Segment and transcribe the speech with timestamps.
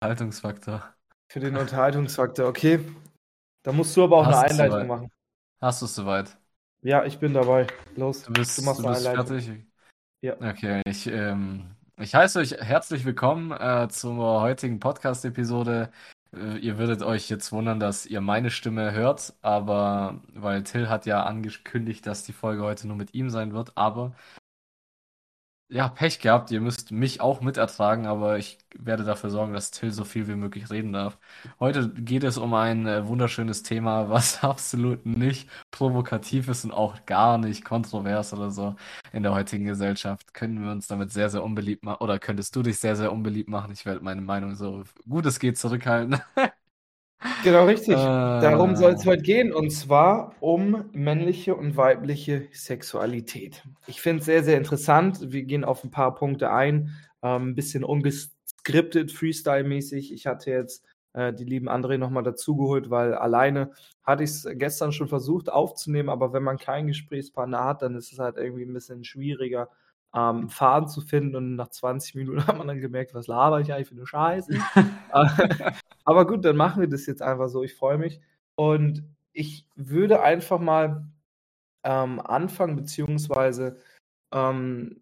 [0.00, 0.82] Unterhaltungsfaktor.
[1.28, 2.80] Für den Unterhaltungsfaktor, okay.
[3.62, 4.88] Da musst du aber auch Hast eine Einleitung soweit?
[4.88, 5.10] machen.
[5.60, 6.36] Hast du es soweit?
[6.82, 7.66] Ja, ich bin dabei.
[7.96, 9.40] Los, Du bist, du machst du eine bist Einleitung.
[9.40, 9.66] fertig?
[10.20, 10.34] Ja.
[10.40, 15.90] Okay, ich, ähm, ich heiße euch herzlich willkommen äh, zur heutigen Podcast-Episode.
[16.34, 21.06] Äh, ihr würdet euch jetzt wundern, dass ihr meine Stimme hört, aber weil Till hat
[21.06, 24.14] ja angekündigt, dass die Folge heute nur mit ihm sein wird, aber
[25.68, 29.90] ja, Pech gehabt, ihr müsst mich auch mitertragen, aber ich werde dafür sorgen, dass Till
[29.90, 31.18] so viel wie möglich reden darf.
[31.58, 37.04] Heute geht es um ein äh, wunderschönes Thema, was absolut nicht provokativ ist und auch
[37.06, 38.76] gar nicht kontrovers oder so
[39.12, 40.34] in der heutigen Gesellschaft.
[40.34, 43.48] Können wir uns damit sehr, sehr unbeliebt machen oder könntest du dich sehr, sehr unbeliebt
[43.48, 43.72] machen?
[43.72, 46.20] Ich werde meine Meinung so gut es geht zurückhalten.
[47.42, 47.94] Genau richtig.
[47.94, 53.62] Darum soll es Äh, heute gehen und zwar um männliche und weibliche Sexualität.
[53.86, 55.32] Ich finde es sehr, sehr interessant.
[55.32, 56.90] Wir gehen auf ein paar Punkte ein.
[57.22, 60.12] Ähm, ein bisschen ungeskriptet, Freestyle-mäßig.
[60.12, 63.70] Ich hatte jetzt äh, die lieben André nochmal dazugeholt, weil alleine
[64.02, 68.12] hatte ich es gestern schon versucht aufzunehmen, aber wenn man keinen Gesprächspartner hat, dann ist
[68.12, 69.68] es halt irgendwie ein bisschen schwieriger,
[70.16, 71.36] ähm, Faden zu finden.
[71.36, 74.58] Und nach 20 Minuten hat man dann gemerkt, was laber ich eigentlich für eine Scheiße.
[75.12, 75.72] Äh,
[76.04, 77.62] aber gut, dann machen wir das jetzt einfach so.
[77.62, 78.20] Ich freue mich.
[78.56, 81.06] Und ich würde einfach mal
[81.84, 83.78] ähm, anfangen, beziehungsweise,
[84.32, 85.00] ähm,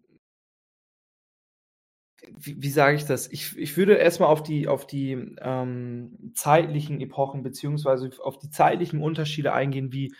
[2.37, 3.27] wie, wie sage ich das?
[3.27, 9.01] Ich, ich würde erstmal auf die, auf die ähm, zeitlichen Epochen, beziehungsweise auf die zeitlichen
[9.01, 10.13] Unterschiede eingehen, wie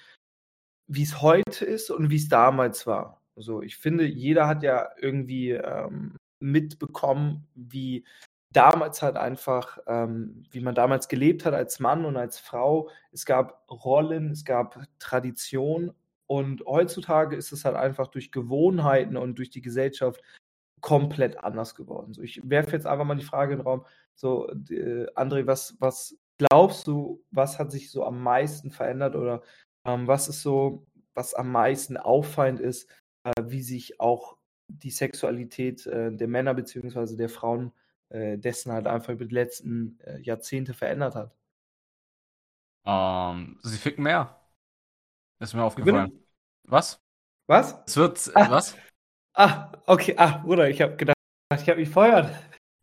[0.87, 3.24] wie es heute ist und wie es damals war.
[3.35, 8.05] So, ich finde, jeder hat ja irgendwie ähm, mitbekommen, wie
[8.51, 12.89] damals halt einfach, ähm, wie man damals gelebt hat als Mann und als Frau.
[13.11, 15.91] Es gab Rollen, es gab Tradition
[16.27, 20.21] und heutzutage ist es halt einfach durch Gewohnheiten und durch die Gesellschaft
[20.81, 22.13] komplett anders geworden.
[22.13, 25.75] So, ich werfe jetzt einfach mal die Frage in den Raum, so, äh, André, was,
[25.79, 29.41] was glaubst du, was hat sich so am meisten verändert oder
[29.85, 32.89] ähm, was ist so, was am meisten auffallend ist,
[33.41, 34.37] wie sich auch
[34.67, 37.15] die Sexualität äh, der Männer bzw.
[37.15, 37.71] der Frauen
[38.09, 41.35] äh, dessen halt einfach über die letzten äh, Jahrzehnte verändert hat?
[42.85, 44.39] ähm, sie ficken mehr.
[45.39, 46.07] Ist mir Wie bitte?
[46.07, 46.25] aufgefallen.
[46.63, 46.99] Was?
[47.47, 47.81] Was?
[47.87, 48.75] Es wird, Ah, was?
[49.35, 51.15] ah, okay, ah, Bruder, ich habe gedacht,
[51.55, 52.29] ich habe mich feuert.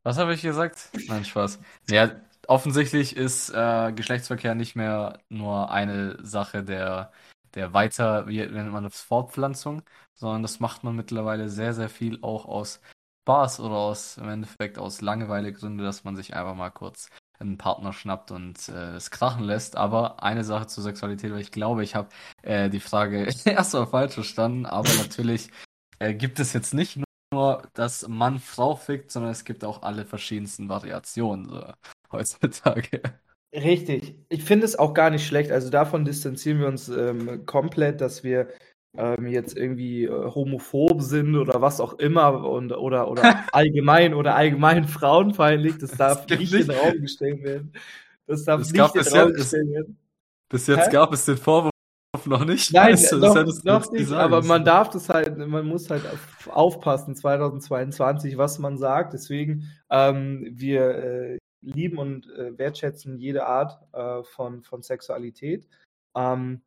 [0.05, 0.91] Was habe ich gesagt?
[1.09, 1.61] Nein, Spaß.
[1.89, 7.13] Ja, offensichtlich ist äh, Geschlechtsverkehr nicht mehr nur eine Sache der,
[7.55, 9.83] der Weiter, wie nennt man das, Fortpflanzung,
[10.15, 12.81] sondern das macht man mittlerweile sehr, sehr viel auch aus
[13.23, 17.09] Spaß oder aus, im Endeffekt aus Langeweilegründe, dass man sich einfach mal kurz
[17.39, 19.77] einen Partner schnappt und äh, es krachen lässt.
[19.77, 22.09] Aber eine Sache zur Sexualität, weil ich glaube, ich habe
[22.43, 25.51] äh, die Frage erstmal falsch verstanden, aber natürlich
[25.99, 26.99] äh, gibt es jetzt nicht
[27.33, 31.73] nur, dass Mann Frau fickt, sondern es gibt auch alle verschiedensten Variationen so,
[32.13, 33.03] heutzutage.
[33.55, 34.15] Richtig.
[34.31, 35.51] Ich finde es auch gar nicht schlecht.
[35.51, 38.49] Also davon distanzieren wir uns ähm, komplett, dass wir
[38.97, 44.37] ähm, jetzt irgendwie äh, homophob sind oder was auch immer und, oder, oder allgemein oder
[44.37, 45.79] allgemein frauenfeindlich.
[45.79, 47.73] Das darf gibt nicht in nicht, den Raum gestellt werden.
[48.27, 49.99] Das darf es nicht in den Raum es, gestellt werden.
[50.49, 50.93] bis jetzt Hä?
[50.93, 51.73] gab es den Vorwurf
[52.25, 55.37] noch nicht, Nein, weißt du, das noch, noch nicht, sagen aber man darf das halt,
[55.39, 59.15] man muss halt auf, aufpassen 2022, was man sagt.
[59.15, 65.69] Deswegen, ähm, wir äh, lieben und äh, wertschätzen jede Art äh, von, von Sexualität.
[66.15, 66.63] Ähm,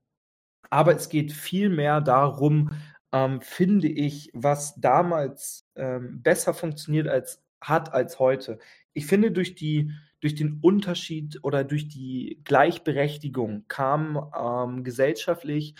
[0.69, 2.71] aber es geht viel mehr darum,
[3.11, 8.59] ähm, finde ich, was damals ähm, besser funktioniert als hat als heute.
[8.93, 15.75] Ich finde, durch die, durch den Unterschied oder durch die Gleichberechtigung kam ähm, gesellschaftlich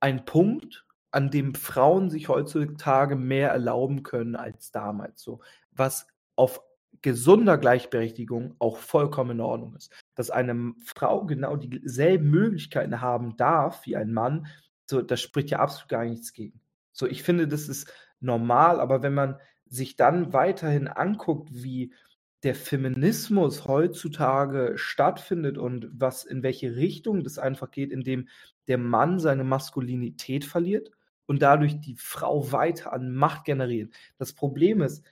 [0.00, 5.22] ein Punkt, an dem Frauen sich heutzutage mehr erlauben können als damals.
[5.22, 5.40] So,
[5.72, 6.06] was
[6.36, 6.62] auf
[7.02, 9.92] gesunder Gleichberechtigung auch vollkommen in Ordnung ist.
[10.14, 14.46] Dass eine Frau genau dieselben Möglichkeiten haben darf wie ein Mann,
[14.86, 16.60] so, das spricht ja absolut gar nichts gegen.
[16.92, 21.94] So, ich finde, das ist normal, aber wenn man sich dann weiterhin anguckt, wie
[22.42, 28.28] der Feminismus heutzutage stattfindet und was in welche Richtung das einfach geht, indem
[28.66, 30.90] der Mann seine Maskulinität verliert
[31.26, 33.94] und dadurch die Frau weiter an Macht generiert.
[34.18, 35.04] Das Problem ist,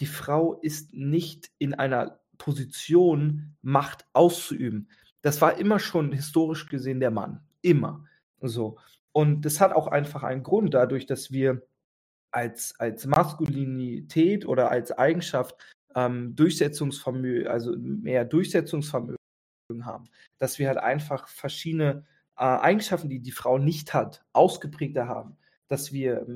[0.00, 4.90] die Frau ist nicht in einer Position, Macht auszuüben.
[5.22, 7.40] Das war immer schon historisch gesehen der Mann.
[7.62, 8.04] Immer.
[8.40, 8.78] So.
[9.12, 11.66] Und das hat auch einfach einen Grund, dadurch, dass wir
[12.30, 15.56] als, als Maskulinität oder als Eigenschaft
[15.94, 19.16] ähm, Durchsetzungsvermögen, also mehr Durchsetzungsvermögen
[19.80, 20.04] haben,
[20.38, 22.04] dass wir halt einfach verschiedene
[22.36, 25.38] äh, Eigenschaften, die die Frau nicht hat, ausgeprägter haben,
[25.68, 26.26] dass wir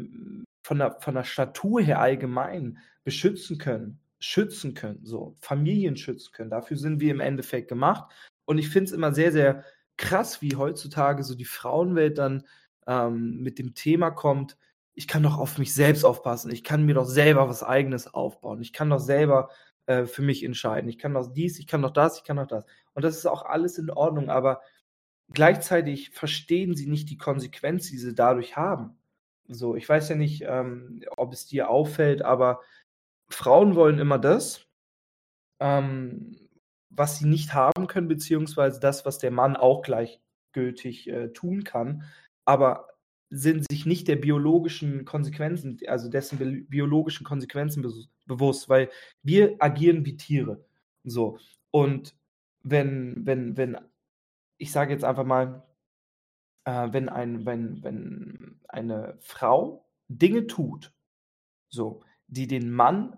[0.63, 6.51] von der, von der Statur her allgemein beschützen können schützen können, so Familien schützen können.
[6.51, 8.13] Dafür sind wir im Endeffekt gemacht.
[8.45, 9.65] Und ich finde es immer sehr, sehr
[9.97, 12.45] krass, wie heutzutage so die Frauenwelt dann
[12.87, 14.57] ähm, mit dem Thema kommt,
[14.95, 18.61] ich kann doch auf mich selbst aufpassen, ich kann mir doch selber was eigenes aufbauen,
[18.61, 19.51] ich kann doch selber
[19.87, 22.47] äh, für mich entscheiden, ich kann doch dies, ich kann doch das, ich kann doch
[22.47, 22.65] das.
[22.93, 24.61] Und das ist auch alles in Ordnung, aber
[25.33, 28.99] gleichzeitig verstehen sie nicht die Konsequenz, die sie dadurch haben.
[29.53, 32.61] So, ich weiß ja nicht, ähm, ob es dir auffällt, aber
[33.29, 34.67] Frauen wollen immer das,
[35.59, 36.49] ähm,
[36.89, 42.05] was sie nicht haben können, beziehungsweise das, was der Mann auch gleichgültig äh, tun kann,
[42.45, 42.89] aber
[43.31, 47.93] sind sich nicht der biologischen Konsequenzen, also dessen bi biologischen Konsequenzen be
[48.27, 48.89] bewusst, weil
[49.23, 50.65] wir agieren wie Tiere.
[51.05, 51.39] So.
[51.73, 52.15] Und
[52.63, 53.79] wenn, wenn, wenn,
[54.59, 55.65] ich sage jetzt einfach mal,
[56.65, 60.93] äh, wenn, ein, wenn, wenn eine Frau Dinge tut,
[61.69, 63.17] so, die den Mann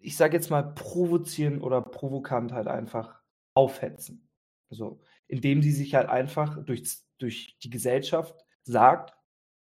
[0.00, 3.20] ich sage jetzt mal, provozieren oder provokant halt einfach
[3.54, 4.28] aufhetzen.
[4.70, 6.84] So, indem sie sich halt einfach durch,
[7.18, 9.14] durch die Gesellschaft sagt,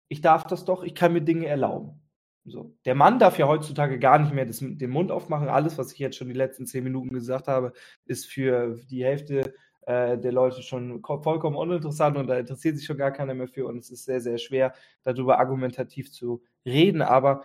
[0.07, 2.01] ich darf das doch, ich kann mir Dinge erlauben.
[2.45, 2.75] So.
[2.85, 5.49] Der Mann darf ja heutzutage gar nicht mehr das, den Mund aufmachen.
[5.49, 7.73] Alles, was ich jetzt schon die letzten zehn Minuten gesagt habe,
[8.05, 9.53] ist für die Hälfte
[9.89, 13.65] äh, der Leute schon vollkommen uninteressant und da interessiert sich schon gar keiner mehr für
[13.65, 17.01] und es ist sehr, sehr schwer, darüber argumentativ zu reden.
[17.01, 17.43] Aber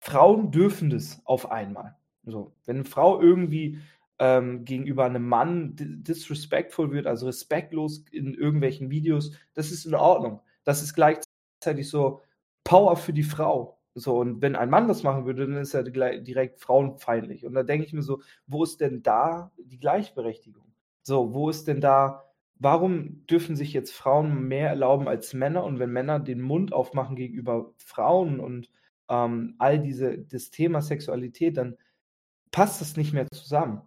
[0.00, 1.96] Frauen dürfen das auf einmal.
[2.24, 3.78] So, wenn eine Frau irgendwie
[4.18, 10.40] ähm, gegenüber einem Mann disrespectful wird, also respektlos in irgendwelchen Videos, das ist in Ordnung.
[10.64, 12.20] Das ist gleichzeitig so
[12.64, 13.78] Power für die Frau.
[13.94, 17.46] So, und wenn ein Mann das machen würde, dann ist er direkt frauenfeindlich.
[17.46, 20.69] Und da denke ich mir so, wo ist denn da die Gleichberechtigung?
[21.02, 22.24] So, wo ist denn da,
[22.56, 25.64] warum dürfen sich jetzt Frauen mehr erlauben als Männer?
[25.64, 28.70] Und wenn Männer den Mund aufmachen gegenüber Frauen und
[29.08, 31.76] ähm, all diese, das Thema Sexualität, dann
[32.50, 33.82] passt es nicht mehr zusammen.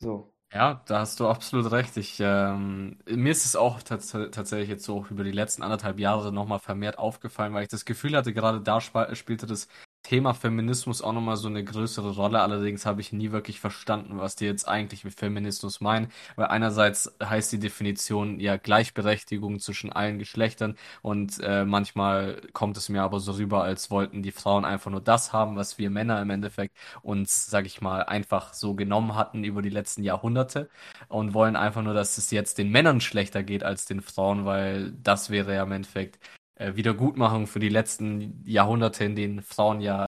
[0.00, 0.32] So.
[0.52, 1.96] Ja, da hast du absolut recht.
[1.96, 6.32] Ich, ähm, mir ist es auch tats tatsächlich jetzt so über die letzten anderthalb Jahre
[6.32, 9.66] nochmal vermehrt aufgefallen, weil ich das Gefühl hatte, gerade da sp spielte das
[10.06, 12.40] Thema Feminismus auch nochmal so eine größere Rolle.
[12.40, 16.12] Allerdings habe ich nie wirklich verstanden, was die jetzt eigentlich mit Feminismus meinen.
[16.36, 22.88] Weil einerseits heißt die Definition ja Gleichberechtigung zwischen allen Geschlechtern und äh, manchmal kommt es
[22.88, 26.22] mir aber so rüber, als wollten die Frauen einfach nur das haben, was wir Männer
[26.22, 30.70] im Endeffekt uns, sag ich mal, einfach so genommen hatten über die letzten Jahrhunderte
[31.08, 34.92] und wollen einfach nur, dass es jetzt den Männern schlechter geht als den Frauen, weil
[35.02, 36.20] das wäre ja im Endeffekt
[36.58, 40.06] Wiedergutmachung für die letzten Jahrhunderte, in denen Frauen ja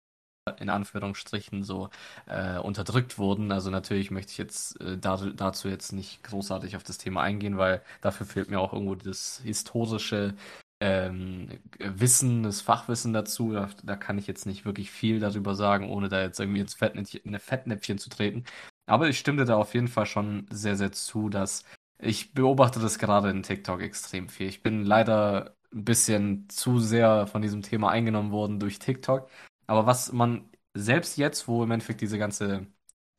[0.60, 1.90] in Anführungsstrichen so
[2.28, 3.52] äh, unterdrückt wurden.
[3.52, 7.58] Also natürlich möchte ich jetzt äh, da, dazu jetzt nicht großartig auf das Thema eingehen,
[7.58, 10.36] weil dafür fehlt mir auch irgendwo das historische
[10.82, 11.48] ähm,
[11.80, 13.54] Wissen, das Fachwissen dazu.
[13.54, 16.76] Da, da, kann ich jetzt nicht wirklich viel darüber sagen, ohne da jetzt irgendwie ins
[16.76, 18.44] Fettnäpfchen, in Fettnäpfchen zu treten.
[18.88, 21.64] Aber ich stimme da auf jeden Fall schon sehr, sehr zu, dass
[21.98, 24.48] ich beobachte das gerade in TikTok extrem viel.
[24.48, 29.30] Ich bin leider ein bisschen zu sehr von diesem Thema eingenommen worden durch TikTok.
[29.68, 32.68] Aber was man selbst jetzt, wo im Endeffekt diese ganze,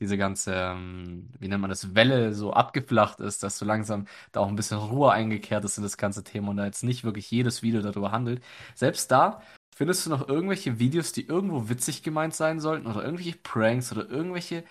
[0.01, 4.41] diese ganze, ähm, wie nennt man das, Welle so abgeflacht ist, dass so langsam da
[4.41, 7.31] auch ein bisschen Ruhe eingekehrt ist in das ganze Thema und da jetzt nicht wirklich
[7.31, 8.43] jedes Video darüber handelt,
[8.75, 9.43] selbst da
[9.77, 14.09] findest du noch irgendwelche Videos, die irgendwo witzig gemeint sein sollten oder irgendwelche Pranks oder
[14.09, 14.65] irgendwelche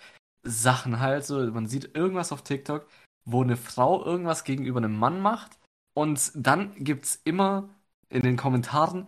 [0.43, 1.39] Sachen halt so.
[1.51, 2.87] Man sieht irgendwas auf TikTok,
[3.25, 5.59] wo eine Frau irgendwas gegenüber einem Mann macht
[5.95, 7.69] und dann gibt es immer
[8.09, 9.07] in den Kommentaren,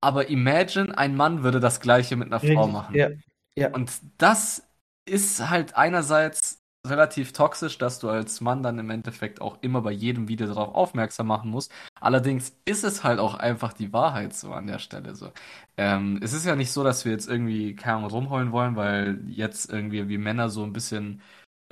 [0.00, 2.94] aber imagine, ein Mann würde das gleiche mit einer Frau machen.
[2.94, 3.08] Ja,
[3.56, 3.70] ja.
[3.70, 4.66] Und das
[5.06, 9.92] ist halt einerseits relativ toxisch, dass du als Mann dann im Endeffekt auch immer bei
[9.92, 11.72] jedem Video darauf aufmerksam machen musst.
[11.98, 15.32] Allerdings ist es halt auch einfach die Wahrheit so an der Stelle so.
[15.78, 19.18] Ähm, es ist ja nicht so, dass wir jetzt irgendwie keine Ahnung rumheulen wollen, weil
[19.26, 21.22] jetzt irgendwie wie Männer so ein bisschen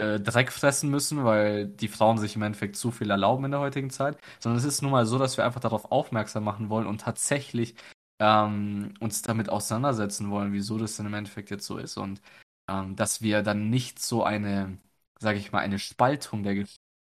[0.02, 3.61] äh, Dreck fressen müssen, weil die Frauen sich im Endeffekt zu viel erlauben in der
[3.61, 6.87] heutigen Zeit, sondern es ist nun mal so, dass wir einfach darauf aufmerksam machen wollen
[6.87, 7.75] und tatsächlich
[8.21, 11.97] ähm, uns damit auseinandersetzen wollen, wieso das denn im Endeffekt jetzt so ist.
[11.97, 12.21] Und
[12.68, 14.78] ähm, dass wir dann nicht so eine,
[15.18, 16.56] sage ich mal, eine Spaltung der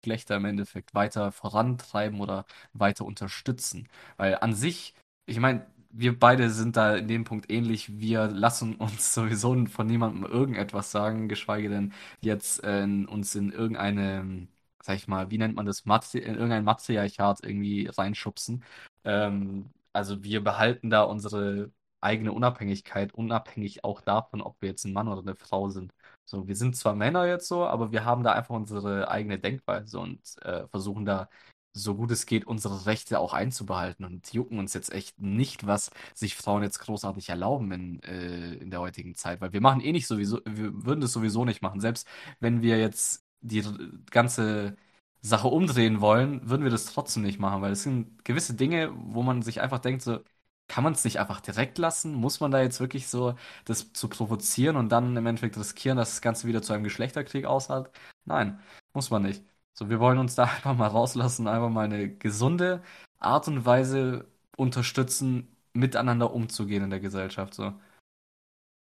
[0.03, 3.87] Geschlechter im Endeffekt weiter vorantreiben oder weiter unterstützen,
[4.17, 7.99] weil an sich, ich meine, wir beide sind da in dem Punkt ähnlich.
[7.99, 14.47] Wir lassen uns sowieso von niemandem irgendetwas sagen, geschweige denn jetzt äh, uns in irgendeine,
[14.81, 18.63] sag ich mal, wie nennt man das, Matri in irgendein Matriarchat irgendwie reinschubsen.
[19.05, 21.71] Ähm, also wir behalten da unsere
[22.01, 25.93] eigene Unabhängigkeit, unabhängig auch davon, ob wir jetzt ein Mann oder eine Frau sind.
[26.25, 29.99] So, wir sind zwar Männer jetzt so, aber wir haben da einfach unsere eigene Denkweise
[29.99, 31.29] und äh, versuchen da
[31.73, 35.91] so gut es geht, unsere Rechte auch einzubehalten und jucken uns jetzt echt nicht, was
[36.13, 39.91] sich Frauen jetzt großartig erlauben in, äh, in der heutigen Zeit, weil wir machen eh
[39.91, 41.81] nicht sowieso, wir würden das sowieso nicht machen.
[41.81, 42.07] Selbst
[42.39, 43.63] wenn wir jetzt die
[44.11, 44.75] ganze
[45.21, 49.23] Sache umdrehen wollen, würden wir das trotzdem nicht machen, weil es sind gewisse Dinge, wo
[49.23, 50.19] man sich einfach denkt, so,
[50.67, 52.13] kann man es nicht einfach direkt lassen?
[52.13, 56.11] Muss man da jetzt wirklich so das zu provozieren und dann im Endeffekt riskieren, dass
[56.11, 57.91] das Ganze wieder zu einem Geschlechterkrieg aushat?
[58.25, 58.59] Nein,
[58.93, 59.43] muss man nicht.
[59.73, 62.81] So, wir wollen uns da einfach mal rauslassen, einfach mal eine gesunde
[63.19, 64.25] Art und Weise
[64.57, 67.53] unterstützen, miteinander umzugehen in der Gesellschaft.
[67.53, 67.73] So.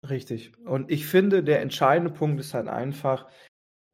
[0.08, 0.58] Richtig.
[0.66, 3.30] Und ich finde, der entscheidende Punkt ist halt einfach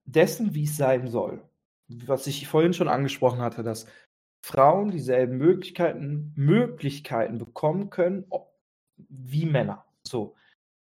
[0.06, 1.44] dessen, wie es sein soll.
[1.90, 3.88] Was ich vorhin schon angesprochen hatte, dass
[4.44, 8.26] Frauen dieselben Möglichkeiten, Möglichkeiten bekommen können
[9.10, 9.86] wie Männer.
[10.06, 10.36] So,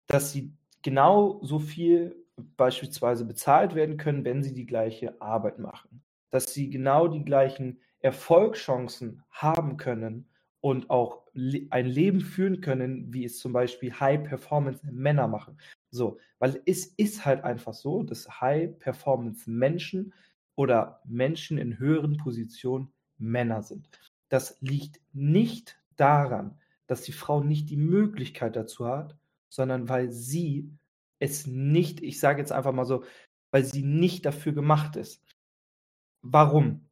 [0.08, 2.16] dass sie genau so viel
[2.58, 6.02] beispielsweise bezahlt werden können, wenn sie die gleiche Arbeit machen.
[6.30, 10.30] Dass sie genau die gleichen Erfolgschancen haben können
[10.62, 15.58] und auch ein Leben führen können, wie es zum Beispiel High-Performance-Männer machen.
[15.90, 20.14] So, weil es ist halt einfach so, dass High-Performance-Menschen
[20.56, 23.90] oder Menschen in höheren Positionen Männer sind.
[24.30, 29.16] Das liegt nicht daran, dass die Frau nicht die Möglichkeit dazu hat,
[29.50, 30.72] sondern weil sie
[31.20, 33.04] es nicht, ich sage jetzt einfach mal so,
[33.52, 35.24] weil sie nicht dafür gemacht ist.
[36.22, 36.90] Warum?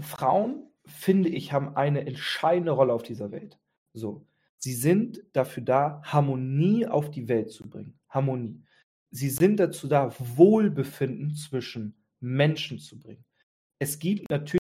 [0.00, 3.58] Frauen, finde ich, haben eine entscheidende Rolle auf dieser Welt.
[3.92, 4.26] So.
[4.58, 7.98] Sie sind dafür da, Harmonie auf die Welt zu bringen.
[8.08, 8.62] Harmonie.
[9.10, 13.24] Sie sind dazu da, Wohlbefinden zwischen Menschen zu bringen.
[13.80, 14.60] Es gibt natürlich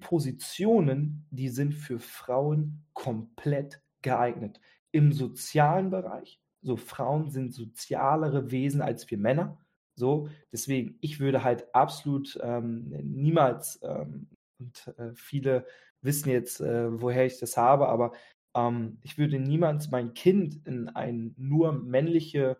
[0.00, 4.60] Positionen, die sind für Frauen komplett geeignet.
[4.92, 9.58] Im sozialen Bereich, so Frauen sind sozialere Wesen als wir Männer.
[9.94, 14.28] So, deswegen, ich würde halt absolut ähm, niemals, ähm,
[14.58, 15.66] und äh, viele
[16.00, 18.12] wissen jetzt, äh, woher ich das habe, aber
[18.54, 22.56] ähm, ich würde niemals mein Kind in eine nur männliche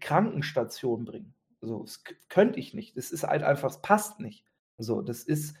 [0.00, 1.34] Krankenstation bringen.
[1.60, 2.96] So, das könnte ich nicht.
[2.96, 4.46] Das ist halt einfach, es passt nicht.
[4.78, 5.56] So, das ist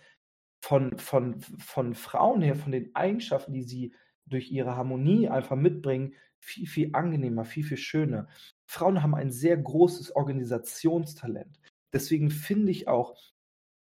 [0.62, 3.94] von, von, von Frauen her, von den Eigenschaften, die sie
[4.26, 8.28] durch ihre Harmonie einfach mitbringen, viel, viel angenehmer, viel, viel schöner.
[8.66, 11.60] Frauen haben ein sehr großes Organisationstalent.
[11.92, 13.16] Deswegen finde ich auch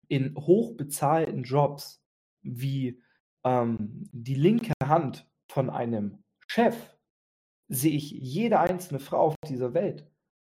[0.08, 2.02] in hochbezahlten Jobs
[2.42, 3.02] wie
[3.44, 6.76] ähm, die linke Hand von einem Chef,
[7.68, 10.10] sehe ich jede einzelne Frau auf dieser Welt,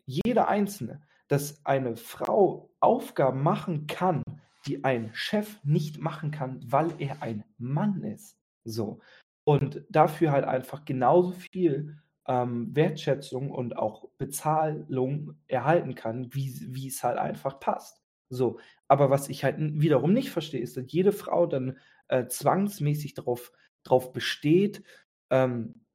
[0.06, 4.24] jede einzelne, dass eine Frau Aufgaben machen kann,
[4.66, 8.38] die ein Chef nicht machen kann, weil er ein Mann ist.
[8.64, 9.02] So.
[9.44, 17.04] Und dafür halt einfach genauso viel ähm, Wertschätzung und auch Bezahlung erhalten kann, wie, es
[17.04, 18.02] halt einfach passt.
[18.30, 18.60] So.
[18.88, 23.52] Aber was ich halt wiederum nicht verstehe, ist, dass jede Frau dann äh, zwangsmäßig darauf
[23.84, 24.84] drauf besteht,
[25.32, 25.86] ähm,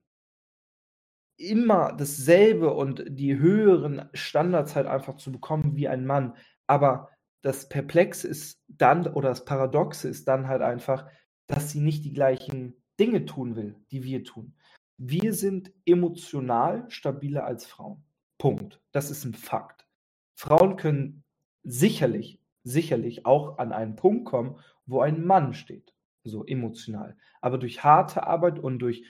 [1.39, 6.35] immer dasselbe und die höheren Standards halt einfach zu bekommen wie ein Mann.
[6.67, 7.11] Aber
[7.43, 11.07] das Perplexe ist dann, oder das Paradoxe ist dann halt einfach,
[11.47, 14.55] dass sie nicht die gleichen Dinge tun will, die wir tun.
[14.99, 18.03] Wir sind emotional stabiler als Frauen.
[18.39, 18.81] Punkt.
[18.93, 19.87] Das ist ein Fakt.
[20.35, 21.25] Frauen können
[21.63, 27.17] sicherlich, sicherlich auch an einen Punkt kommen, wo ein Mann steht, so emotional.
[27.41, 29.05] Aber durch harte Arbeit und durch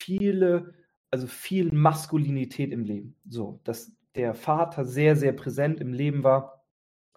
[0.00, 0.74] viele,
[1.10, 6.64] also viel Maskulinität im Leben, so, dass der Vater sehr, sehr präsent im Leben war,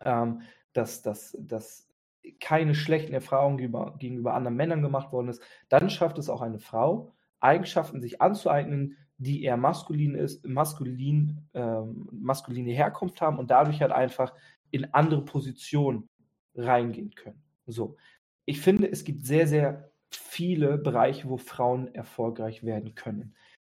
[0.02, 0.42] ähm,
[0.74, 1.91] dass, dass, dass
[2.40, 6.60] keine schlechten Erfahrungen gegenüber, gegenüber anderen Männern gemacht worden ist, dann schafft es auch eine
[6.60, 13.82] Frau, Eigenschaften sich anzueignen, die eher maskulin ist, maskulin, ähm, maskuline Herkunft haben und dadurch
[13.82, 14.34] halt einfach
[14.72, 16.10] in andere Positionen
[16.56, 17.42] reingehen können.
[17.68, 17.98] So.
[18.46, 23.36] Ich finde, es gibt sehr, sehr viele Bereiche, wo Frauen erfolgreich werden können.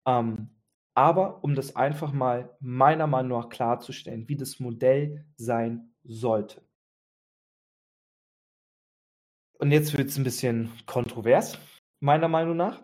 [0.06, 0.50] Ähm,
[0.94, 6.62] aber um das einfach mal meiner Meinung nach klarzustellen, wie das Modell sein sollte.
[9.62, 11.56] Und jetzt wird es ein bisschen kontrovers,
[12.00, 12.82] meiner Meinung nach,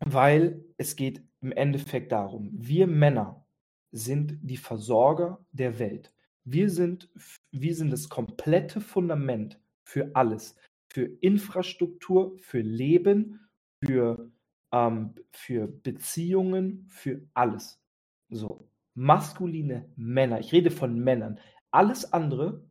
[0.00, 3.46] weil es geht im Endeffekt darum, wir Männer
[3.90, 6.12] sind die Versorger der Welt.
[6.44, 7.08] Wir sind,
[7.52, 10.56] wir sind das komplette Fundament für alles,
[10.92, 13.48] für Infrastruktur, für Leben,
[13.82, 14.30] für,
[14.72, 17.80] ähm, für Beziehungen, für alles.
[18.28, 22.62] So, maskuline Männer, ich rede von Männern, alles andere,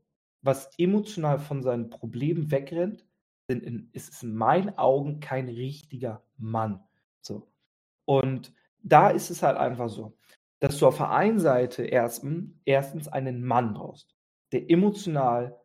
[0.44, 3.08] was emotional von seinen Problemen wegrennt,
[3.48, 6.84] sind in, ist in meinen Augen kein richtiger Mann.
[7.22, 7.48] So.
[8.06, 10.18] Und da ist es halt einfach so,
[10.60, 14.16] dass du auf der einen Seite erstens, erstens einen Mann brauchst,
[14.52, 15.60] der emotional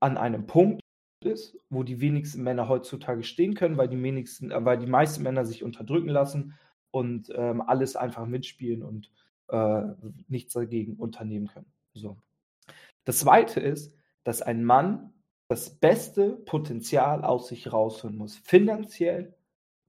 [0.00, 0.80] an einem Punkt
[1.24, 5.22] ist, wo die wenigsten Männer heutzutage stehen können, weil die wenigsten, äh, weil die meisten
[5.22, 6.54] Männer sich unterdrücken lassen
[6.90, 9.10] und ähm, alles einfach mitspielen und
[9.48, 9.82] äh,
[10.28, 11.72] nichts dagegen unternehmen können.
[11.94, 12.18] So.
[13.04, 13.92] Das zweite ist,
[14.24, 15.12] dass ein Mann
[15.48, 19.34] das beste Potenzial aus sich rausholen muss, finanziell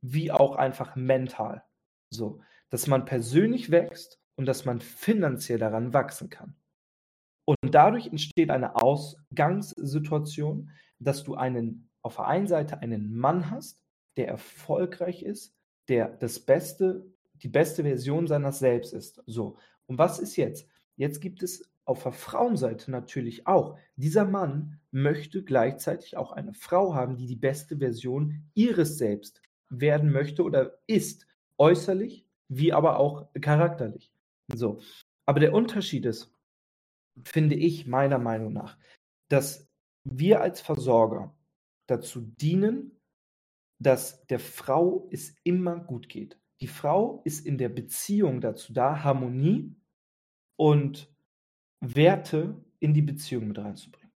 [0.01, 1.63] wie auch einfach mental.
[2.09, 6.55] So, dass man persönlich wächst und dass man finanziell daran wachsen kann.
[7.45, 13.83] Und dadurch entsteht eine Ausgangssituation, dass du einen auf der einen Seite einen Mann hast,
[14.17, 15.53] der erfolgreich ist,
[15.87, 19.21] der das beste, die beste Version seiner selbst ist.
[19.25, 19.57] So.
[19.87, 20.67] Und was ist jetzt?
[20.95, 23.77] Jetzt gibt es auf der Frauenseite natürlich auch.
[23.95, 30.11] Dieser Mann möchte gleichzeitig auch eine Frau haben, die die beste Version ihres Selbst werden
[30.11, 34.11] möchte oder ist, äußerlich wie aber auch charakterlich.
[34.53, 34.81] So.
[35.25, 36.33] Aber der Unterschied ist,
[37.23, 38.77] finde ich meiner Meinung nach,
[39.29, 39.67] dass
[40.03, 41.35] wir als Versorger
[41.87, 42.99] dazu dienen,
[43.79, 46.39] dass der Frau es immer gut geht.
[46.61, 49.75] Die Frau ist in der Beziehung dazu da, Harmonie
[50.57, 51.09] und
[51.81, 54.11] Werte in die Beziehung mit reinzubringen.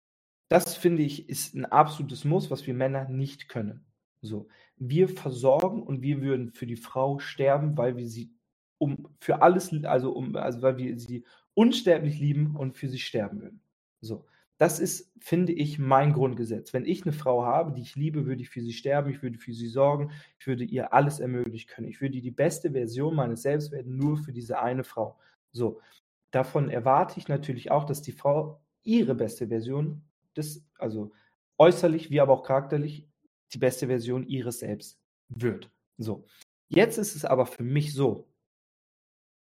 [0.48, 3.86] Das finde ich ist ein absolutes Muss, was wir Männer nicht können.
[4.22, 8.32] So, wir versorgen und wir würden für die Frau sterben, weil wir sie
[8.78, 11.24] um für alles, also um, also weil wir sie
[11.54, 13.62] unsterblich lieben und für sie sterben würden.
[14.00, 14.26] So,
[14.58, 16.72] das ist, finde ich, mein Grundgesetz.
[16.72, 19.38] Wenn ich eine Frau habe, die ich liebe, würde ich für sie sterben, ich würde
[19.38, 21.88] für sie sorgen, ich würde ihr alles ermöglichen können.
[21.88, 25.18] Ich würde die beste Version meines Selbst werden, nur für diese eine Frau.
[25.52, 25.80] So,
[26.30, 30.02] davon erwarte ich natürlich auch, dass die Frau ihre beste Version
[30.36, 31.12] des, also
[31.58, 33.06] äußerlich wie aber auch charakterlich,
[33.52, 35.70] die beste Version ihres Selbst wird.
[35.98, 36.24] So.
[36.68, 38.30] Jetzt ist es aber für mich so,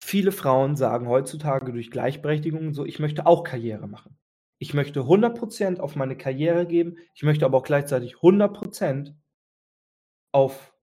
[0.06, 4.18] viele Frauen sagen heutzutage durch Gleichberechtigung so, ich möchte auch Karriere machen.
[4.60, 9.16] Ich möchte 100% auf meine Karriere geben, ich möchte aber auch gleichzeitig 100%
[10.32, 10.74] auf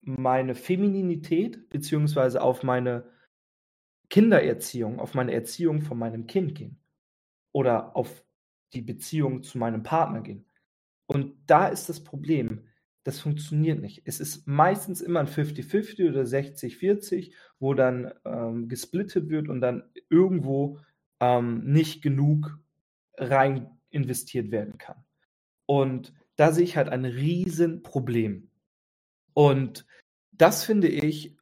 [0.00, 3.10] meine Femininität beziehungsweise auf meine
[4.08, 6.78] Kindererziehung, auf meine Erziehung von meinem Kind gehen
[7.52, 8.24] oder auf
[8.72, 10.46] die Beziehung zu meinem Partner gehen.
[11.06, 12.66] Und da ist das Problem,
[13.04, 14.02] das funktioniert nicht.
[14.04, 19.84] Es ist meistens immer ein 50-50 oder 60-40, wo dann ähm, gesplittet wird und dann
[20.10, 20.80] irgendwo
[21.20, 22.58] ähm, nicht genug
[23.16, 25.04] rein investiert werden kann.
[25.66, 28.50] Und da sehe ich halt ein Riesenproblem.
[29.34, 29.86] Und
[30.32, 31.35] das finde ich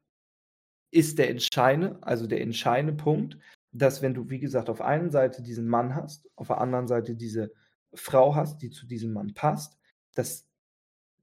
[0.94, 3.36] ist der entscheidende, also der entscheidende Punkt,
[3.72, 7.16] dass wenn du, wie gesagt, auf einer Seite diesen Mann hast, auf der anderen Seite
[7.16, 7.52] diese
[7.92, 9.76] Frau hast, die zu diesem Mann passt,
[10.14, 10.46] dass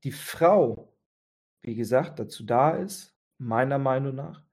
[0.03, 0.93] die Frau,
[1.61, 4.43] wie gesagt, dazu da ist, meiner Meinung nach,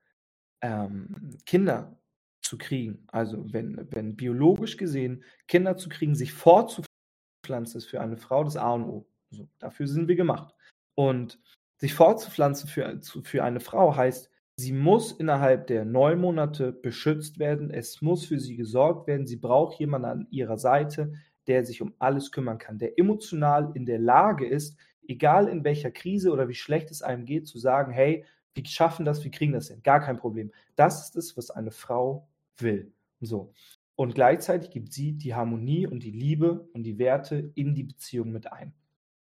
[0.61, 1.99] ähm, Kinder
[2.41, 3.05] zu kriegen.
[3.09, 8.57] Also wenn, wenn biologisch gesehen Kinder zu kriegen, sich fortzupflanzen, ist für eine Frau das
[8.57, 9.09] A und O.
[9.31, 10.55] So, dafür sind wir gemacht.
[10.95, 11.41] Und
[11.77, 17.71] sich fortzupflanzen für, für eine Frau heißt, Sie muss innerhalb der neun Monate beschützt werden.
[17.71, 19.25] Es muss für sie gesorgt werden.
[19.25, 21.13] Sie braucht jemanden an ihrer Seite,
[21.47, 25.93] der sich um alles kümmern kann, der emotional in der Lage ist, egal in welcher
[25.93, 29.53] Krise oder wie schlecht es einem geht, zu sagen, hey, wir schaffen das, wir kriegen
[29.53, 30.51] das hin, gar kein Problem.
[30.75, 32.93] Das ist es, was eine Frau will.
[33.21, 33.53] So.
[33.95, 38.33] Und gleichzeitig gibt sie die Harmonie und die Liebe und die Werte in die Beziehung
[38.33, 38.73] mit ein.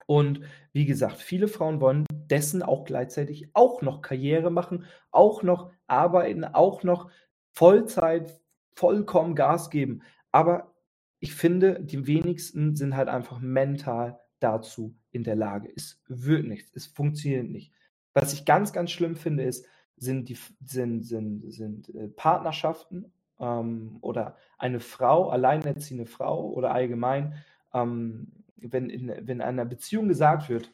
[0.07, 0.41] Und
[0.73, 6.45] wie gesagt, viele Frauen wollen dessen auch gleichzeitig auch noch Karriere machen, auch noch arbeiten,
[6.45, 7.11] auch noch
[7.53, 8.41] Vollzeit,
[8.75, 10.03] vollkommen Gas geben.
[10.33, 10.75] Aber
[11.21, 15.73] ich finde, die wenigsten sind halt einfach mental dazu in der Lage.
[15.75, 17.73] Es wird nichts, es funktioniert nicht.
[18.13, 23.99] Was ich ganz, ganz schlimm finde, ist, sind, die, sind, sind, sind äh, Partnerschaften ähm,
[24.01, 27.35] oder eine Frau, alleinerziehende Frau oder allgemein,
[27.73, 30.73] ähm, wenn in, wenn in einer Beziehung gesagt wird,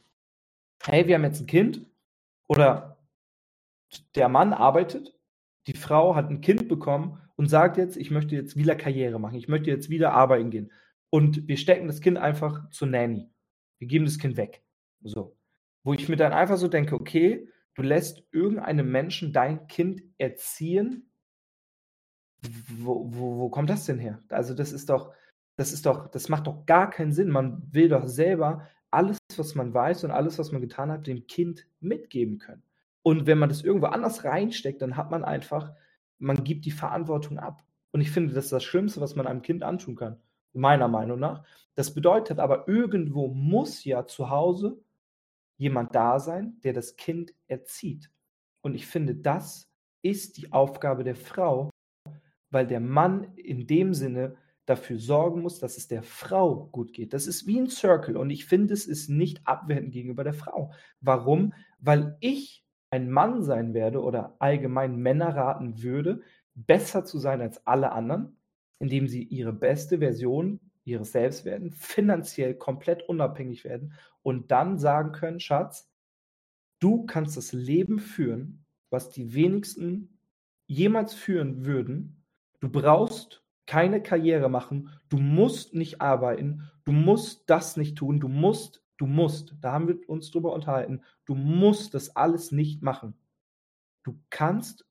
[0.83, 1.87] hey, wir haben jetzt ein Kind
[2.49, 2.99] oder
[4.15, 5.19] der Mann arbeitet,
[5.67, 9.37] die Frau hat ein Kind bekommen und sagt jetzt, ich möchte jetzt wieder Karriere machen,
[9.37, 10.73] ich möchte jetzt wieder arbeiten gehen.
[11.11, 13.29] Und wir stecken das Kind einfach zur Nanny.
[13.79, 14.63] Wir geben das Kind weg.
[15.03, 15.37] So.
[15.83, 21.11] Wo ich mir dann einfach so denke, okay, du lässt irgendeinem Menschen dein Kind erziehen.
[22.79, 24.23] Wo, wo, wo kommt das denn her?
[24.29, 25.13] Also, das ist doch,
[25.61, 27.29] das ist doch, das macht doch gar keinen Sinn.
[27.29, 31.27] Man will doch selber alles, was man weiß und alles, was man getan hat, dem
[31.27, 32.63] Kind mitgeben können.
[33.03, 35.75] Und wenn man das irgendwo anders reinsteckt, dann hat man einfach,
[36.19, 37.63] man gibt die Verantwortung ab.
[37.93, 40.19] Und ich finde, das ist das Schlimmste, was man einem Kind antun kann,
[40.55, 41.45] meiner Meinung nach.
[41.75, 44.83] Das bedeutet aber, irgendwo muss ja zu Hause
[45.59, 48.11] jemand da sein, der das Kind erzieht.
[48.63, 49.71] Und ich finde, das
[50.01, 51.69] ist die Aufgabe der Frau,
[52.49, 54.39] weil der Mann in dem Sinne
[54.71, 57.13] dafür sorgen muss, dass es der Frau gut geht.
[57.13, 60.73] Das ist wie ein Circle und ich finde, es ist nicht abwertend gegenüber der Frau.
[61.01, 61.53] Warum?
[61.79, 66.23] Weil ich ein Mann sein werde oder allgemein Männer raten würde,
[66.55, 68.37] besser zu sein als alle anderen,
[68.79, 75.13] indem sie ihre beste Version ihres Selbst werden, finanziell komplett unabhängig werden und dann sagen
[75.13, 75.91] können, Schatz,
[76.81, 80.19] du kannst das Leben führen, was die wenigsten
[80.67, 82.25] jemals führen würden.
[82.61, 83.40] Du brauchst
[83.71, 89.07] keine Karriere machen, du musst nicht arbeiten, du musst das nicht tun, du musst, du
[89.07, 93.15] musst, da haben wir uns drüber unterhalten, du musst das alles nicht machen.
[94.03, 94.85] Du kannst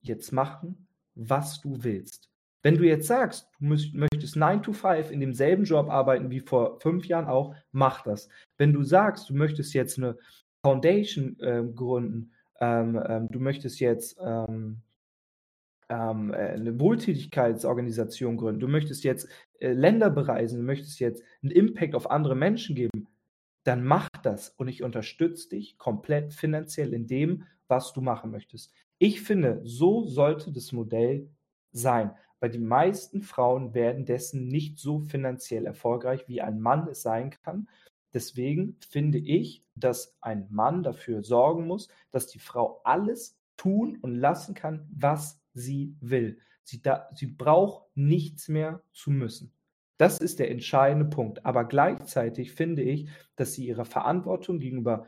[0.00, 2.30] jetzt machen, was du willst.
[2.62, 6.78] Wenn du jetzt sagst, du möchtest 9 to 5 in demselben Job arbeiten wie vor
[6.78, 8.28] fünf Jahren auch, mach das.
[8.58, 10.16] Wenn du sagst, du möchtest jetzt eine
[10.62, 14.82] Foundation äh, gründen, ähm, ähm, du möchtest jetzt ähm,
[15.90, 21.52] ähm, äh, eine Wohltätigkeitsorganisation gründen, du möchtest jetzt äh, Länder bereisen, du möchtest jetzt einen
[21.52, 23.08] Impact auf andere Menschen geben,
[23.64, 28.72] dann mach das und ich unterstütze dich komplett finanziell in dem, was du machen möchtest.
[28.98, 31.28] Ich finde, so sollte das Modell
[31.72, 37.02] sein weil die meisten Frauen werden dessen nicht so finanziell erfolgreich, wie ein Mann es
[37.02, 37.68] sein kann.
[38.12, 44.16] Deswegen finde ich, dass ein Mann dafür sorgen muss, dass die Frau alles tun und
[44.16, 46.38] lassen kann, was sie will.
[46.62, 49.52] Sie, da, sie braucht nichts mehr zu müssen.
[49.96, 51.44] Das ist der entscheidende Punkt.
[51.44, 55.06] Aber gleichzeitig finde ich, dass sie ihre Verantwortung gegenüber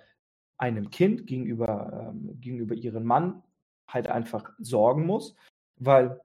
[0.59, 3.43] einem Kind, gegenüber, ähm, gegenüber ihrem Mann
[3.89, 5.35] halt einfach sorgen muss,
[5.77, 6.21] weil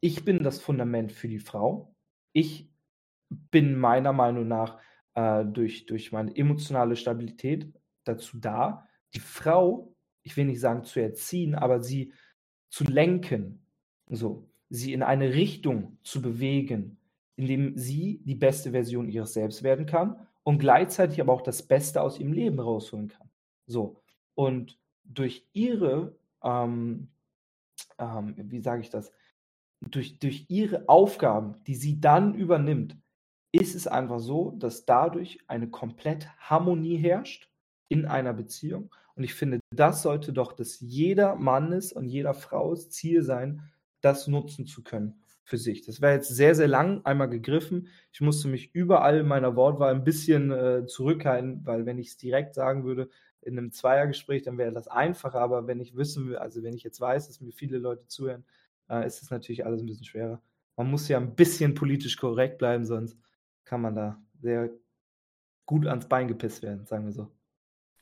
[0.00, 1.94] ich bin das Fundament für die Frau.
[2.32, 2.70] Ich
[3.28, 4.80] bin meiner Meinung nach
[5.14, 7.72] äh, durch, durch meine emotionale Stabilität
[8.04, 12.12] dazu da, die Frau, ich will nicht sagen zu erziehen, aber sie
[12.68, 13.60] zu lenken,
[14.08, 16.98] so, sie in eine Richtung zu bewegen,
[17.36, 22.02] indem sie die beste Version ihres Selbst werden kann und gleichzeitig aber auch das Beste
[22.02, 23.30] aus ihrem Leben rausholen kann.
[23.66, 24.00] So,
[24.34, 27.08] und durch ihre, ähm,
[27.98, 29.12] ähm, wie sage ich das,
[29.80, 32.96] durch, durch ihre Aufgaben, die sie dann übernimmt,
[33.52, 37.50] ist es einfach so, dass dadurch eine komplett Harmonie herrscht
[37.88, 38.94] in einer Beziehung.
[39.18, 43.62] Und ich finde, das sollte doch das jeder Mannes und jeder Frau's Ziel sein,
[44.00, 45.84] das nutzen zu können für sich.
[45.84, 47.88] Das wäre jetzt sehr, sehr lang einmal gegriffen.
[48.12, 52.16] Ich musste mich überall in meiner Wortwahl ein bisschen äh, zurückhalten, weil wenn ich es
[52.16, 55.40] direkt sagen würde, in einem Zweiergespräch, dann wäre das einfacher.
[55.40, 58.44] Aber wenn ich wissen will, also wenn ich jetzt weiß, dass mir viele Leute zuhören,
[58.88, 60.40] äh, ist es natürlich alles ein bisschen schwerer.
[60.76, 63.18] Man muss ja ein bisschen politisch korrekt bleiben, sonst
[63.64, 64.70] kann man da sehr
[65.66, 67.28] gut ans Bein gepisst werden, sagen wir so.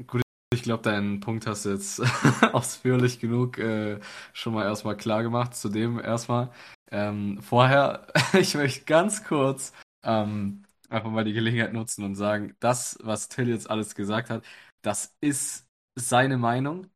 [0.07, 0.21] Gut,
[0.53, 2.01] ich glaube, deinen Punkt hast du jetzt
[2.55, 4.01] ausführlich genug äh,
[4.33, 5.55] schon mal erstmal klar gemacht.
[5.55, 6.51] Zudem erstmal
[6.91, 8.07] ähm, vorher,
[8.39, 13.49] ich möchte ganz kurz ähm, einfach mal die Gelegenheit nutzen und sagen, das, was Till
[13.49, 14.45] jetzt alles gesagt hat,
[14.83, 16.87] das ist seine Meinung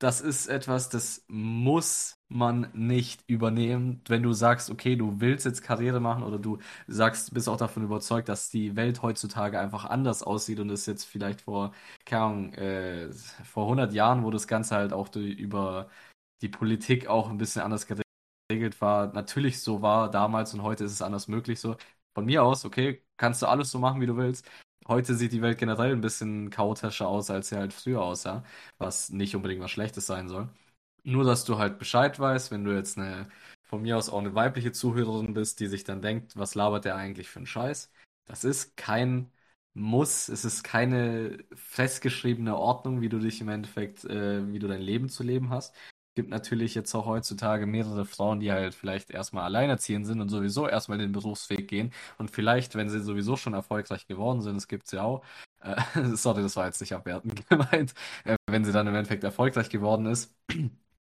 [0.00, 4.02] das ist etwas, das muss man nicht übernehmen.
[4.08, 6.58] Wenn du sagst, okay, du willst jetzt Karriere machen oder du
[6.88, 11.04] sagst, bist auch davon überzeugt, dass die Welt heutzutage einfach anders aussieht und es jetzt
[11.04, 11.74] vielleicht vor,
[12.06, 13.10] keine Ahnung, äh,
[13.44, 15.88] vor 100 Jahren, wo das Ganze halt auch durch, über
[16.42, 20.92] die Politik auch ein bisschen anders geregelt war, natürlich so war damals und heute ist
[20.92, 21.76] es anders möglich so.
[22.14, 24.48] Von mir aus, okay, kannst du alles so machen, wie du willst
[24.90, 28.44] heute sieht die Welt generell ein bisschen chaotischer aus, als sie halt früher aussah,
[28.78, 30.48] was nicht unbedingt was Schlechtes sein soll.
[31.02, 33.28] Nur, dass du halt Bescheid weißt, wenn du jetzt eine,
[33.62, 36.96] von mir aus auch eine weibliche Zuhörerin bist, die sich dann denkt, was labert der
[36.96, 37.90] eigentlich für einen Scheiß?
[38.26, 39.32] Das ist kein
[39.72, 44.82] Muss, es ist keine festgeschriebene Ordnung, wie du dich im Endeffekt, äh, wie du dein
[44.82, 45.74] Leben zu leben hast
[46.14, 50.68] gibt natürlich jetzt auch heutzutage mehrere Frauen, die halt vielleicht erstmal alleinerziehend sind und sowieso
[50.68, 51.92] erstmal den Berufsweg gehen.
[52.18, 55.22] Und vielleicht, wenn sie sowieso schon erfolgreich geworden sind, es gibt ja auch,
[55.62, 55.76] äh,
[56.16, 57.94] sorry, das war jetzt nicht abwertend gemeint,
[58.24, 60.34] äh, wenn sie dann im Endeffekt erfolgreich geworden ist,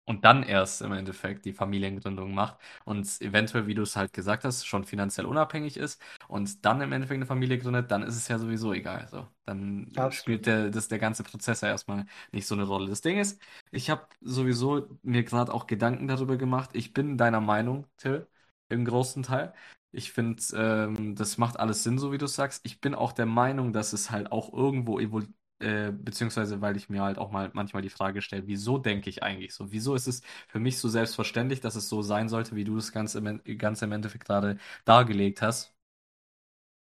[0.09, 4.44] und dann erst im Endeffekt die Familiengründung macht und eventuell, wie du es halt gesagt
[4.44, 8.29] hast, schon finanziell unabhängig ist und dann im Endeffekt eine Familie gründet, dann ist es
[8.29, 9.09] ja sowieso egal.
[9.09, 10.12] So, dann Absolut.
[10.12, 12.88] spielt der, das, der ganze Prozess ja erstmal nicht so eine Rolle.
[12.88, 13.40] Das Ding ist,
[13.71, 16.71] ich habe sowieso mir gerade auch Gedanken darüber gemacht.
[16.75, 18.27] Ich bin deiner Meinung, Till,
[18.68, 19.55] im großen Teil.
[19.90, 22.61] Ich finde, ähm, das macht alles Sinn, so wie du sagst.
[22.66, 25.27] Ich bin auch der Meinung, dass es halt auch irgendwo evol
[25.61, 29.23] äh, beziehungsweise weil ich mir halt auch mal manchmal die Frage stelle, wieso denke ich
[29.23, 29.73] eigentlich so?
[29.73, 32.92] Wieso ist es für mich so selbstverständlich, dass es so sein sollte, wie du es
[32.92, 35.75] ganz im, ganz im Endeffekt gerade dargelegt hast?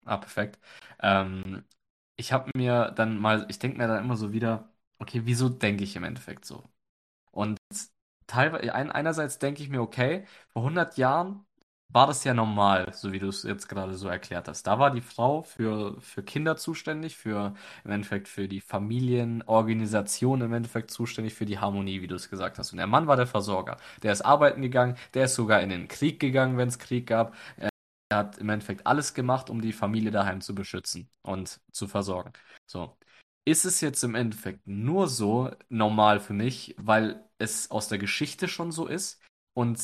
[0.06, 0.60] Ah, perfekt.
[1.00, 1.64] Ähm,
[2.16, 5.84] ich habe mir dann mal, ich denke mir dann immer so wieder, okay, wieso denke
[5.84, 6.64] ich im Endeffekt so?
[7.32, 7.60] Und
[8.28, 11.45] teilweise, ein, einerseits denke ich mir, okay, vor 100 Jahren
[11.96, 14.64] war das ja normal, so wie du es jetzt gerade so erklärt hast.
[14.64, 17.56] Da war die Frau für, für Kinder zuständig, für
[17.86, 22.60] im Endeffekt für die Familienorganisation, im Endeffekt zuständig für die Harmonie, wie du es gesagt
[22.60, 22.74] hast.
[22.74, 23.78] Und der Mann war der Versorger.
[24.04, 27.34] Der ist arbeiten gegangen, der ist sogar in den Krieg gegangen, wenn es Krieg gab.
[27.56, 27.70] Er
[28.14, 32.34] hat im Endeffekt alles gemacht, um die Familie daheim zu beschützen und zu versorgen.
[32.68, 32.98] So.
[33.46, 38.50] Ist es jetzt im Endeffekt nur so normal für mich, weil es aus der Geschichte
[38.50, 39.22] schon so ist
[39.54, 39.80] und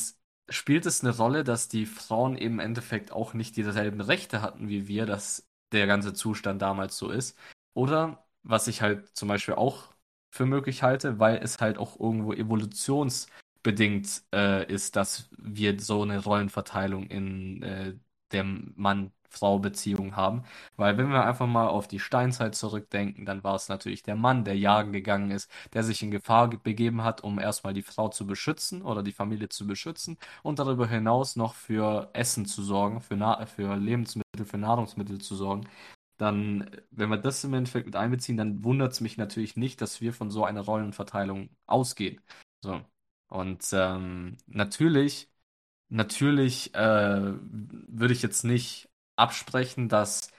[0.48, 4.68] spielt es eine Rolle, dass die Frauen eben im Endeffekt auch nicht dieselben Rechte hatten
[4.68, 7.38] wie wir, dass der ganze Zustand damals so ist?
[7.74, 9.94] Oder was ich halt zum Beispiel auch
[10.30, 16.18] für möglich halte, weil es halt auch irgendwo evolutionsbedingt äh, ist, dass wir so eine
[16.22, 17.94] Rollenverteilung in äh,
[18.32, 20.44] der Mann Frau-Beziehung haben.
[20.76, 24.44] Weil wenn wir einfach mal auf die Steinzeit zurückdenken, dann war es natürlich der Mann,
[24.44, 28.26] der jagen gegangen ist, der sich in Gefahr begeben hat, um erstmal die Frau zu
[28.26, 33.16] beschützen oder die Familie zu beschützen und darüber hinaus noch für Essen zu sorgen, für,
[33.16, 35.68] Na für Lebensmittel, für Nahrungsmittel zu sorgen.
[36.18, 40.00] Dann, wenn wir das im Endeffekt mit einbeziehen, dann wundert es mich natürlich nicht, dass
[40.00, 42.20] wir von so einer Rollenverteilung ausgehen.
[42.62, 42.80] So.
[43.28, 45.30] Und ähm, natürlich,
[45.88, 50.30] natürlich äh, würde ich jetzt nicht absprechen, dass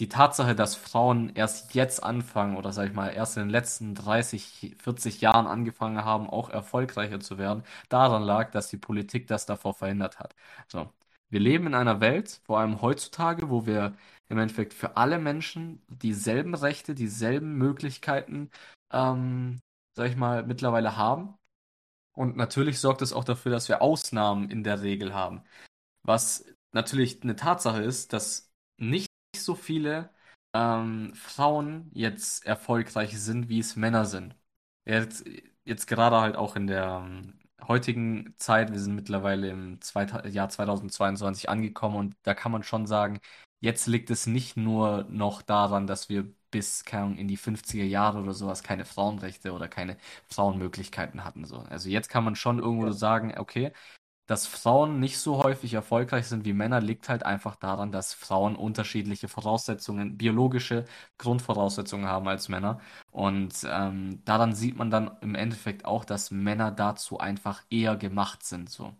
[0.00, 3.94] die Tatsache, dass Frauen erst jetzt anfangen oder sag ich mal erst in den letzten
[3.94, 9.44] 30, 40 Jahren angefangen haben, auch erfolgreicher zu werden, daran lag, dass die Politik das
[9.46, 10.34] davor verhindert hat.
[10.68, 10.90] So.
[11.28, 13.94] Wir leben in einer Welt, vor allem heutzutage, wo wir
[14.28, 18.50] im Endeffekt für alle Menschen dieselben Rechte, dieselben Möglichkeiten,
[18.92, 19.60] ähm,
[19.96, 21.34] sag ich mal, mittlerweile haben.
[22.12, 25.42] Und natürlich sorgt es auch dafür, dass wir Ausnahmen in der Regel haben.
[26.02, 30.10] Was natürlich eine Tatsache ist, dass nicht so viele
[30.54, 34.36] ähm, Frauen jetzt erfolgreich sind, wie es Männer sind.
[34.86, 35.24] Jetzt,
[35.64, 40.48] jetzt gerade halt auch in der ähm, heutigen Zeit, wir sind mittlerweile im Zweit Jahr
[40.48, 43.20] 2022 angekommen und da kann man schon sagen,
[43.60, 48.18] jetzt liegt es nicht nur noch daran, dass wir bis Ahnung, in die 50er Jahre
[48.20, 49.96] oder sowas keine Frauenrechte oder keine
[50.28, 51.44] Frauenmöglichkeiten hatten.
[51.44, 51.58] So.
[51.58, 52.92] Also jetzt kann man schon irgendwo ja.
[52.92, 53.72] sagen, okay,
[54.30, 58.54] dass Frauen nicht so häufig erfolgreich sind wie Männer, liegt halt einfach daran, dass Frauen
[58.54, 60.84] unterschiedliche Voraussetzungen, biologische
[61.18, 62.80] Grundvoraussetzungen haben als Männer.
[63.10, 68.44] Und ähm, daran sieht man dann im Endeffekt auch, dass Männer dazu einfach eher gemacht
[68.44, 68.70] sind.
[68.70, 68.94] So.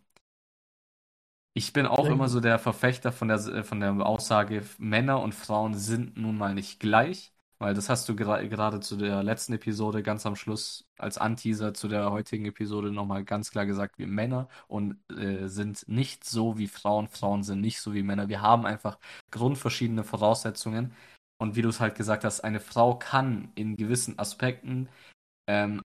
[1.55, 5.75] Ich bin auch immer so der Verfechter von der, von der Aussage, Männer und Frauen
[5.75, 7.33] sind nun mal nicht gleich.
[7.61, 11.89] Weil das hast du gerade zu der letzten Episode ganz am Schluss als Anteaser zu
[11.89, 16.69] der heutigen Episode nochmal ganz klar gesagt, wir Männer und äh, sind nicht so wie
[16.69, 18.31] Frauen, Frauen sind nicht so wie Männer.
[18.31, 18.99] Wir haben einfach
[19.31, 20.95] grundverschiedene Voraussetzungen.
[21.39, 24.89] Und wie du es halt gesagt hast, eine Frau kann in gewissen Aspekten
[25.47, 25.81] ähm,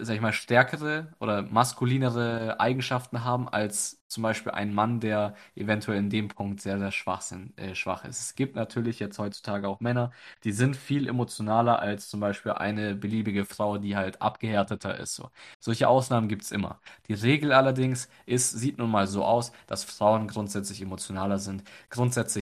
[0.00, 5.98] sag ich mal, stärkere oder maskulinere Eigenschaften haben als zum Beispiel ein Mann, der eventuell
[5.98, 8.20] in dem Punkt sehr, sehr schwach, sind, äh, schwach ist.
[8.20, 10.10] Es gibt natürlich jetzt heutzutage auch Männer,
[10.44, 15.14] die sind viel emotionaler als zum Beispiel eine beliebige Frau, die halt abgehärteter ist.
[15.14, 15.30] So.
[15.60, 16.80] Solche Ausnahmen gibt es immer.
[17.08, 22.42] Die Regel allerdings ist, sieht nun mal so aus, dass Frauen grundsätzlich emotionaler sind, grundsätzlich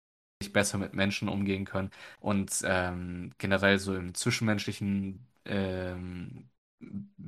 [0.53, 6.49] besser mit Menschen umgehen können und ähm, generell so im zwischenmenschlichen ähm,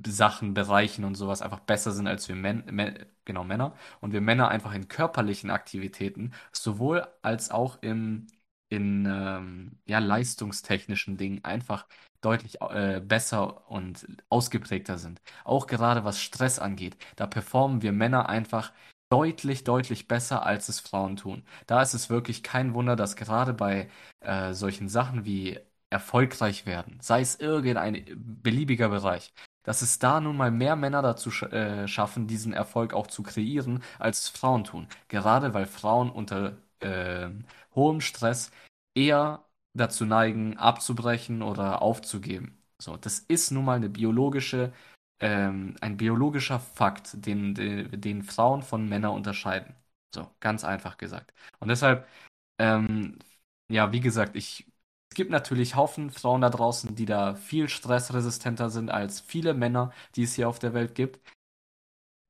[0.06, 3.76] Sachen, Bereichen und sowas einfach besser sind als wir Män Mä genau, Männer.
[4.02, 8.28] Und wir Männer einfach in körperlichen Aktivitäten sowohl als auch im,
[8.70, 11.88] in ähm, ja, leistungstechnischen Dingen einfach
[12.22, 15.22] deutlich äh, besser und ausgeprägter sind.
[15.44, 18.72] Auch gerade was Stress angeht, da performen wir Männer einfach
[19.10, 21.44] deutlich, deutlich besser, als es Frauen tun.
[21.68, 23.90] Da ist es wirklich kein Wunder, dass gerade bei
[24.22, 25.60] äh, solchen Sachen wie
[25.90, 31.32] erfolgreich werden, sei es irgendein beliebiger Bereich, dass es da nun mal mehr Männer dazu
[31.32, 34.88] sch äh, schaffen, diesen Erfolg auch zu kreieren, als Frauen tun.
[35.08, 37.30] Gerade weil Frauen unter äh,
[37.76, 38.52] hohem Stress
[38.96, 42.58] eher dazu neigen, abzubrechen oder aufzugeben.
[42.78, 44.74] So, das ist nun mal eine biologische,
[45.20, 49.76] ähm, ein biologischer Fakt, den, den, den Frauen von Männern unterscheiden.
[50.14, 51.34] So, ganz einfach gesagt.
[51.60, 52.08] Und deshalb,
[52.60, 53.20] ähm,
[53.70, 54.66] ja, wie gesagt, ich
[55.12, 59.92] es gibt natürlich Haufen Frauen da draußen, die da viel stressresistenter sind als viele Männer,
[60.16, 61.20] die es hier auf der Welt gibt.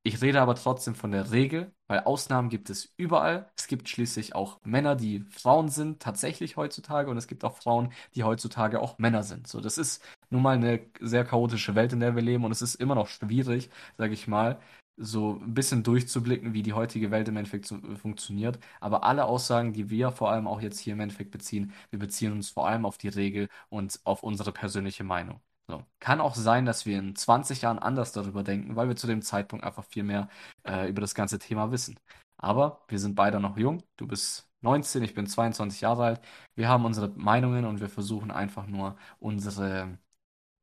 [0.02, 3.50] Ich rede aber trotzdem von der Regel, weil Ausnahmen gibt es überall.
[3.58, 7.92] Es gibt schließlich auch Männer, die Frauen sind, tatsächlich heutzutage, und es gibt auch Frauen,
[8.14, 9.46] die heutzutage auch Männer sind.
[9.46, 12.62] So, das ist nun mal eine sehr chaotische Welt, in der wir leben, und es
[12.62, 14.58] ist immer noch schwierig, sage ich mal,
[15.00, 18.58] so ein bisschen durchzublicken, wie die heutige Welt im Endeffekt so, äh, funktioniert.
[18.80, 22.32] Aber alle Aussagen, die wir vor allem auch jetzt hier im Endeffekt beziehen, wir beziehen
[22.32, 25.40] uns vor allem auf die Regel und auf unsere persönliche Meinung.
[25.68, 25.84] So.
[26.00, 29.22] Kann auch sein, dass wir in 20 Jahren anders darüber denken, weil wir zu dem
[29.22, 30.28] Zeitpunkt einfach viel mehr
[30.64, 31.98] äh, über das ganze Thema wissen.
[32.36, 33.82] Aber wir sind beide noch jung.
[33.96, 36.20] Du bist 19, ich bin 22 Jahre alt.
[36.54, 39.98] Wir haben unsere Meinungen und wir versuchen einfach nur unsere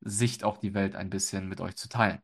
[0.02, 2.22] Sicht auf die Welt ein bisschen mit euch zu teilen.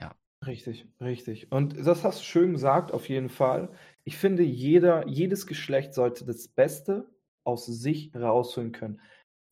[0.00, 0.14] Ja.
[0.46, 1.52] Richtig, richtig.
[1.52, 3.68] Und das hast du schön gesagt, auf jeden Fall.
[4.04, 7.06] Ich finde, jeder, jedes Geschlecht sollte das Beste
[7.44, 9.00] aus sich rausholen können.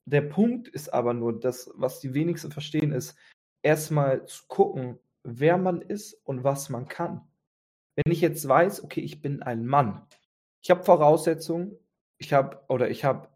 [0.06, 3.16] Der Punkt ist aber nur, das, was die wenigsten verstehen, ist,
[3.62, 7.20] erstmal zu gucken, wer man ist und was man kann.
[7.96, 10.06] Wenn ich jetzt weiß, okay, ich bin ein Mann,
[10.62, 11.76] ich habe Voraussetzungen,
[12.18, 13.28] ich habe oder ich habe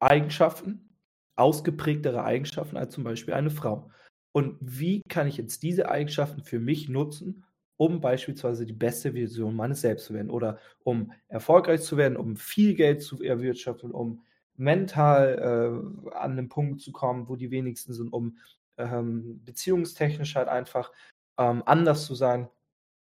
[0.00, 0.96] Eigenschaften,
[1.36, 3.90] ausgeprägtere Eigenschaften als zum Beispiel eine Frau.
[4.36, 7.46] Und wie kann ich jetzt diese Eigenschaften für mich nutzen,
[7.78, 12.36] um beispielsweise die beste Version meines Selbst zu werden oder um erfolgreich zu werden, um
[12.36, 14.20] viel Geld zu erwirtschaften, um
[14.54, 18.36] mental äh, an einen Punkt zu kommen, wo die wenigsten sind, um
[18.76, 20.92] ähm, beziehungstechnisch halt einfach
[21.38, 22.50] ähm, anders zu sein.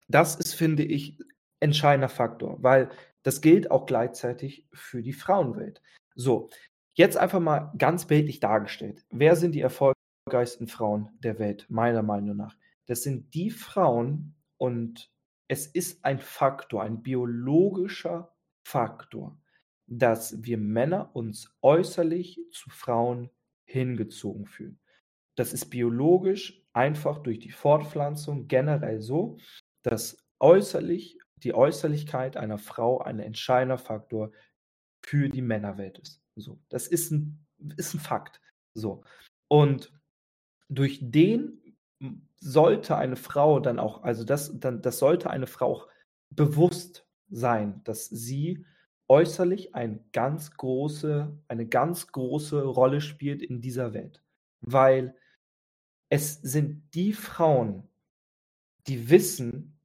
[0.07, 1.17] Das ist, finde ich,
[1.59, 2.91] entscheidender Faktor, weil
[3.23, 5.81] das gilt auch gleichzeitig für die Frauenwelt.
[6.15, 6.49] So,
[6.93, 9.03] jetzt einfach mal ganz bildlich dargestellt.
[9.09, 9.59] Wer sind die
[10.29, 12.55] erfolgreichsten Frauen der Welt, meiner Meinung nach?
[12.85, 15.11] Das sind die Frauen und
[15.47, 18.31] es ist ein Faktor, ein biologischer
[18.63, 19.39] Faktor,
[19.87, 23.31] dass wir Männer uns äußerlich zu Frauen
[23.65, 24.79] hingezogen fühlen.
[25.35, 29.37] Das ist biologisch einfach durch die Fortpflanzung generell so,
[29.81, 34.31] dass äußerlich die Äußerlichkeit einer Frau ein entscheidender Faktor
[35.01, 36.21] für die Männerwelt ist.
[36.35, 38.39] So, das ist ein, ist ein Fakt.
[38.75, 39.03] So.
[39.47, 39.91] Und
[40.69, 41.59] durch den
[42.35, 45.87] sollte eine Frau dann auch, also das, dann, das sollte eine Frau auch
[46.29, 48.65] bewusst sein, dass sie
[49.07, 54.23] äußerlich eine ganz große, eine ganz große Rolle spielt in dieser Welt.
[54.61, 55.15] Weil
[56.09, 57.83] es sind die Frauen,
[58.87, 59.79] die wissen,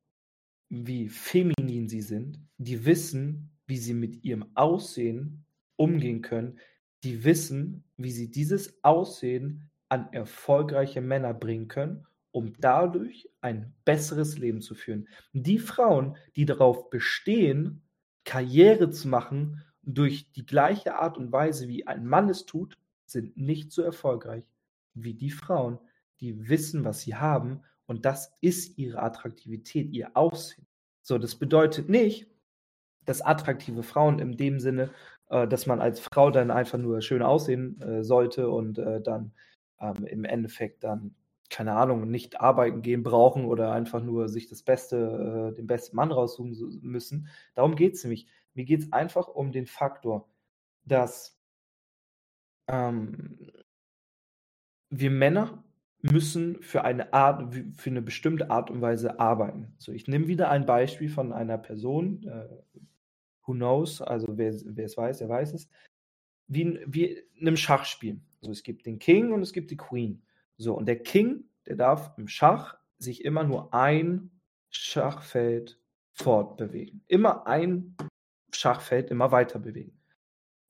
[0.68, 5.44] wie feminin sie sind, die wissen, wie sie mit ihrem Aussehen
[5.76, 6.58] umgehen können,
[7.02, 14.38] die wissen, wie sie dieses Aussehen an erfolgreiche Männer bringen können, um dadurch ein besseres
[14.38, 15.06] Leben zu führen.
[15.32, 17.82] Die Frauen, die darauf bestehen,
[18.24, 22.76] Karriere zu machen durch die gleiche Art und Weise, wie ein Mann es tut,
[23.06, 24.42] sind nicht so erfolgreich
[24.94, 25.78] wie die Frauen,
[26.20, 30.66] die wissen, was sie haben und das ist ihre Attraktivität, ihr Aussehen.
[31.02, 32.26] So, das bedeutet nicht,
[33.04, 34.90] dass attraktive Frauen in dem Sinne,
[35.28, 39.32] äh, dass man als Frau dann einfach nur schön aussehen äh, sollte und äh, dann
[39.84, 41.14] ähm, im Endeffekt dann,
[41.50, 45.96] keine Ahnung, nicht arbeiten gehen brauchen oder einfach nur sich das Beste, äh, den besten
[45.96, 47.28] Mann raussuchen müssen.
[47.54, 48.26] Darum geht es nämlich.
[48.54, 50.28] Mir geht es einfach um den Faktor,
[50.84, 51.40] dass
[52.68, 53.50] ähm,
[54.90, 55.64] wir Männer
[56.02, 59.74] müssen für eine Art, für eine bestimmte Art und Weise arbeiten.
[59.78, 62.80] So, ich nehme wieder ein Beispiel von einer Person, äh,
[63.46, 65.68] who knows, also wer, wer es weiß, der weiß es,
[66.46, 68.20] wie, wie in einem Schachspiel.
[68.44, 70.22] Also es gibt den King und es gibt die Queen.
[70.58, 74.30] So, und der King, der darf im Schach sich immer nur ein
[74.68, 75.80] Schachfeld
[76.12, 77.02] fortbewegen.
[77.06, 77.96] Immer ein
[78.52, 79.98] Schachfeld immer weiter bewegen.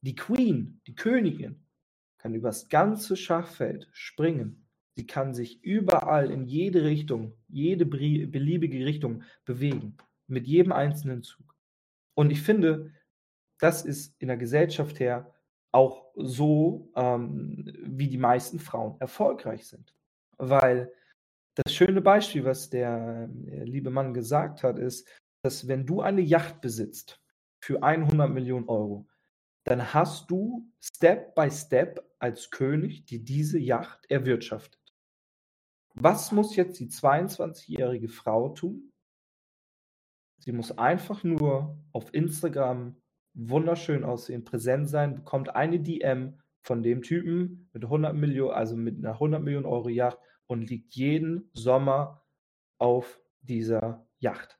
[0.02, 1.66] Die Queen, die Königin,
[2.18, 4.64] kann übers ganze Schachfeld springen
[4.96, 9.96] Sie kann sich überall in jede Richtung, jede beliebige Richtung bewegen,
[10.28, 11.56] mit jedem einzelnen Zug.
[12.14, 12.92] Und ich finde,
[13.58, 15.33] das ist in der Gesellschaft her
[15.74, 19.92] auch so, ähm, wie die meisten Frauen erfolgreich sind.
[20.38, 20.92] Weil
[21.56, 25.08] das schöne Beispiel, was der, äh, liebe Mann gesagt hat, ist,
[25.42, 27.20] dass wenn du eine Yacht besitzt
[27.60, 29.06] für 100 Millionen Euro,
[29.64, 34.80] dann hast du Step by Step als König die diese Yacht erwirtschaftet.
[35.94, 38.92] Was muss jetzt die 22-jährige Frau tun?
[40.38, 42.96] Sie muss einfach nur auf Instagram
[43.34, 48.98] wunderschön aussehen, präsent sein, bekommt eine DM von dem Typen mit 100 Millionen, also mit
[48.98, 52.22] einer 100 Millionen Euro Yacht und liegt jeden Sommer
[52.78, 54.58] auf dieser Yacht.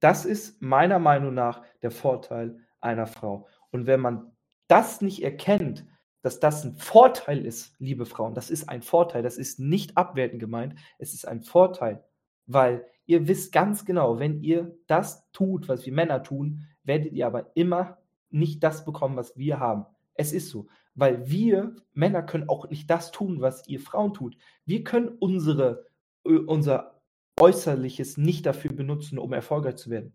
[0.00, 3.48] Das ist meiner Meinung nach der Vorteil einer Frau.
[3.70, 5.86] Und wenn man das nicht erkennt,
[6.24, 8.34] dass das ein Vorteil ist, liebe Frauen.
[8.34, 9.22] Das ist ein Vorteil.
[9.22, 10.74] Das ist nicht abwertend gemeint.
[10.98, 12.02] Es ist ein Vorteil,
[12.46, 17.26] weil ihr wisst ganz genau, wenn ihr das tut, was wir Männer tun, werdet ihr
[17.26, 17.98] aber immer
[18.30, 19.86] nicht das bekommen, was wir haben.
[20.14, 24.36] Es ist so, weil wir Männer können auch nicht das tun, was ihr Frauen tut.
[24.64, 25.86] Wir können unsere,
[26.22, 27.00] unser
[27.38, 30.12] Äußerliches nicht dafür benutzen, um erfolgreich zu werden.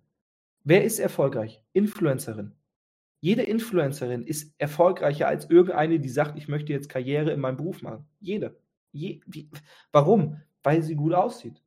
[0.63, 1.61] Wer ist erfolgreich?
[1.73, 2.53] Influencerin.
[3.21, 7.81] Jede Influencerin ist erfolgreicher als irgendeine, die sagt, ich möchte jetzt Karriere in meinem Beruf
[7.81, 8.05] machen.
[8.19, 8.57] Jede.
[8.91, 9.49] Je, wie,
[9.91, 10.41] warum?
[10.63, 11.61] Weil sie gut aussieht.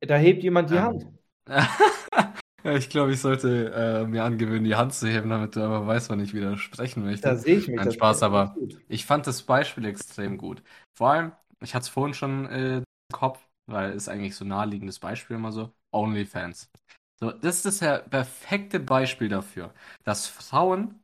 [0.00, 1.06] Da hebt jemand die ähm, Hand.
[2.64, 3.72] Ja, ich glaube, ich sollte
[4.04, 7.28] äh, mir angewöhnen, die Hand zu heben, damit du aber weißt, wann ich widersprechen möchte.
[7.28, 7.82] Da sehe ich mich.
[7.84, 8.58] Nein, Spaß, aber
[8.88, 10.62] ich fand das Beispiel extrem gut.
[10.94, 14.98] Vor allem, ich hatte es vorhin schon äh, im Kopf, weil es eigentlich so naheliegendes
[14.98, 16.70] Beispiel immer so, OnlyFans.
[17.18, 21.02] So, das ist das perfekte Beispiel dafür, dass Frauen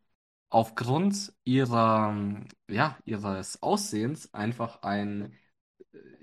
[0.50, 2.14] aufgrund ihrer,
[2.70, 5.32] ja, ihres Aussehens einfach ein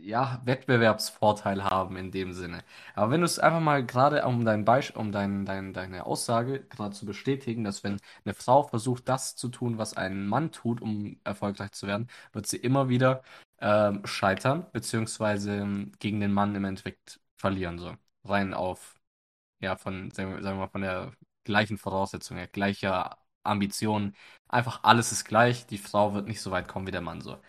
[0.04, 2.64] ja, Wettbewerbsvorteil haben in dem Sinne.
[2.94, 6.62] Aber wenn du es einfach mal gerade um dein Beisp um dein, dein, deine Aussage
[6.66, 10.82] gerade zu bestätigen, dass wenn eine Frau versucht, das zu tun, was ein Mann tut,
[10.82, 13.24] um erfolgreich zu werden, wird sie immer wieder
[13.60, 17.80] ähm, scheitern, beziehungsweise ähm, gegen den Mann im Endeffekt verlieren.
[17.80, 17.96] So.
[18.26, 19.00] Rein auf,
[19.62, 21.14] ja, von, sagen wir sagen wir mal, von der
[21.46, 24.16] gleichen Voraussetzung her, gleicher Ambition.
[24.50, 27.42] Einfach alles ist gleich, die Frau wird nicht so weit kommen wie der Mann so.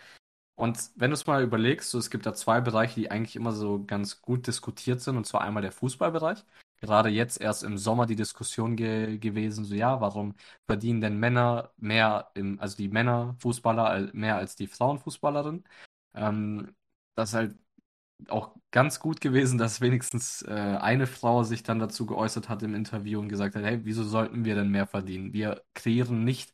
[0.55, 3.51] Und wenn du es mal überlegst, so, es gibt da zwei Bereiche, die eigentlich immer
[3.51, 6.45] so ganz gut diskutiert sind, und zwar einmal der Fußballbereich.
[6.81, 10.35] Gerade jetzt erst im Sommer die Diskussion ge gewesen, so ja, warum
[10.67, 15.63] verdienen denn Männer mehr im, also die Männerfußballer mehr als die Frauenfußballerinnen?
[16.13, 16.75] Ähm,
[17.15, 17.57] das ist halt
[18.29, 22.75] auch ganz gut gewesen, dass wenigstens äh, eine Frau sich dann dazu geäußert hat im
[22.75, 25.33] Interview und gesagt hat, hey, wieso sollten wir denn mehr verdienen?
[25.33, 26.53] Wir kreieren nicht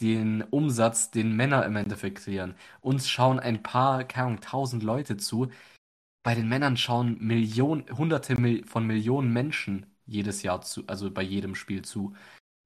[0.00, 2.54] den Umsatz, den Männer im Endeffekt kreieren.
[2.80, 5.48] Uns schauen ein paar, keine Ahnung, tausend Leute zu.
[6.24, 8.36] Bei den Männern schauen Millionen, hunderte
[8.66, 12.14] von Millionen Menschen jedes Jahr zu, also bei jedem Spiel zu.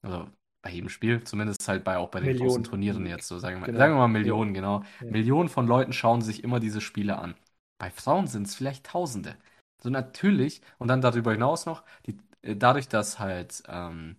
[0.03, 0.29] Also
[0.63, 2.49] bei jedem Spiel, zumindest halt bei auch bei den Millionen.
[2.49, 3.79] großen Turnieren jetzt, so sagen wir, Genau.
[3.79, 4.83] sagen wir mal Millionen, genau.
[5.01, 5.11] Ja.
[5.11, 7.35] Millionen von Leuten schauen sich immer diese Spiele an.
[7.79, 9.37] Bei Frauen sind es vielleicht Tausende.
[9.83, 14.17] So natürlich, und dann darüber hinaus noch, die, äh, dadurch, dass halt ähm,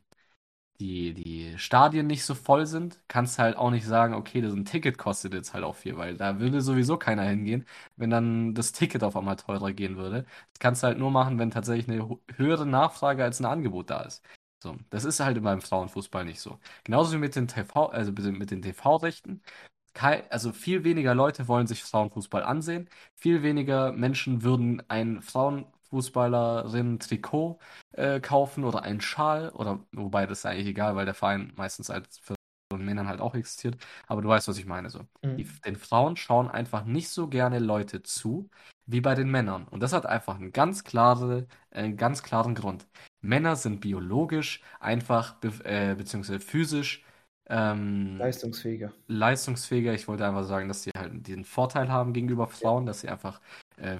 [0.80, 4.53] die, die Stadien nicht so voll sind, kannst du halt auch nicht sagen, okay, das
[4.53, 7.65] ein Ticket kostet jetzt halt auch viel, weil da würde sowieso keiner hingehen,
[7.95, 10.23] wenn dann das Ticket auf einmal teurer gehen würde.
[10.53, 14.01] Das kannst du halt nur machen, wenn tatsächlich eine höhere Nachfrage als ein Angebot da
[14.01, 14.23] ist.
[14.59, 16.59] So, das ist halt beim Frauenfußball nicht so.
[16.84, 19.41] Genauso wie mit den TV, also mit den TV-Rechten.
[20.30, 22.89] Also viel weniger Leute wollen sich Frauenfußball ansehen.
[23.15, 24.84] Viel weniger Menschen würden
[25.91, 27.59] ein Frauenfußballerin-Trikot
[27.93, 31.89] äh, kaufen oder einen Schal oder wobei das ist eigentlich egal, weil der Verein meistens
[31.89, 32.35] als für
[32.77, 33.77] Männern halt auch existiert.
[34.07, 35.01] Aber du weißt, was ich meine so.
[35.38, 35.61] Die, Mhm.
[35.65, 38.49] den Frauen schauen einfach nicht so gerne Leute zu
[38.85, 39.67] wie bei den Männern.
[39.67, 42.88] Und das hat einfach einen ganz klare, einen ganz klaren Grund.
[43.21, 47.03] Männer sind biologisch einfach be äh, beziehungsweise physisch
[47.49, 48.93] ähm, Leistungsfähiger.
[49.07, 49.93] leistungsfähiger.
[49.93, 53.41] Ich wollte einfach sagen, dass sie halt diesen Vorteil haben gegenüber Frauen, dass sie einfach
[53.78, 53.97] äh,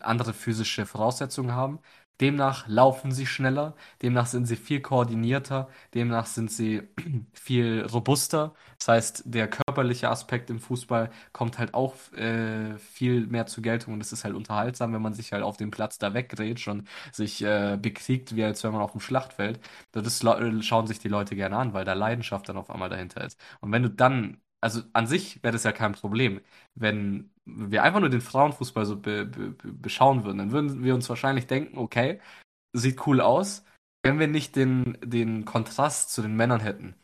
[0.00, 1.80] andere physische Voraussetzungen haben.
[2.20, 6.82] Demnach laufen sie schneller, demnach sind sie viel koordinierter, demnach sind sie
[7.32, 8.52] viel robuster.
[8.78, 13.94] Das heißt, der körperliche Aspekt im Fußball kommt halt auch äh, viel mehr zur Geltung
[13.94, 16.86] und es ist halt unterhaltsam, wenn man sich halt auf dem Platz da weggrätscht und
[17.10, 19.58] sich äh, bekriegt, wie als wenn man auf dem Schlachtfeld.
[19.92, 20.20] Das
[20.62, 23.38] schauen sich die Leute gerne an, weil da Leidenschaft dann auf einmal dahinter ist.
[23.60, 26.40] Und wenn du dann, also an sich wäre das ja kein Problem,
[26.74, 30.94] wenn wir einfach nur den Frauenfußball so be be be- beschauen würden, dann würden wir
[30.94, 32.20] uns wahrscheinlich denken, okay,
[32.74, 33.64] sieht cool aus,
[34.02, 36.94] wenn wir nicht den, den Kontrast zu den Männern hätten.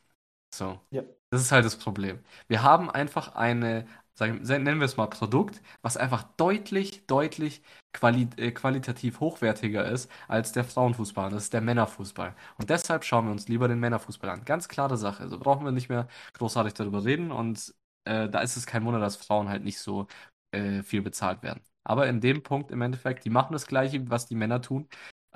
[0.54, 0.80] So.
[0.90, 1.02] Ja.
[1.30, 2.20] Das ist halt das Problem.
[2.48, 3.86] Wir haben einfach eine,
[4.18, 7.62] sagen, nennen wir es mal Produkt, was einfach deutlich, deutlich
[7.92, 11.30] quali äh, qualitativ hochwertiger ist als der Frauenfußball.
[11.30, 12.34] Das ist der Männerfußball.
[12.58, 14.44] Und deshalb schauen wir uns lieber den Männerfußball an.
[14.44, 15.22] Ganz klare Sache.
[15.22, 17.30] Also brauchen wir nicht mehr großartig darüber reden.
[17.32, 20.06] Und äh, da ist es kein Wunder, dass Frauen halt nicht so
[20.52, 21.62] äh, viel bezahlt werden.
[21.84, 24.88] Aber in dem Punkt im Endeffekt, die machen das Gleiche, was die Männer tun.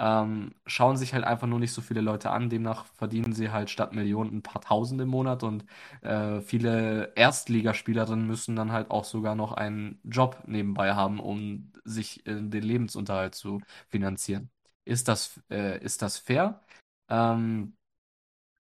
[0.03, 2.49] Ähm, schauen sich halt einfach nur nicht so viele Leute an.
[2.49, 5.65] Demnach verdienen sie halt statt Millionen ein paar Tausend im Monat und
[6.03, 12.27] äh, viele Erstligaspielerinnen müssen dann halt auch sogar noch einen Job nebenbei haben, um sich
[12.27, 14.51] äh, den Lebensunterhalt zu finanzieren.
[14.87, 16.63] Ist das, äh, ist das fair?
[17.09, 17.77] Ähm,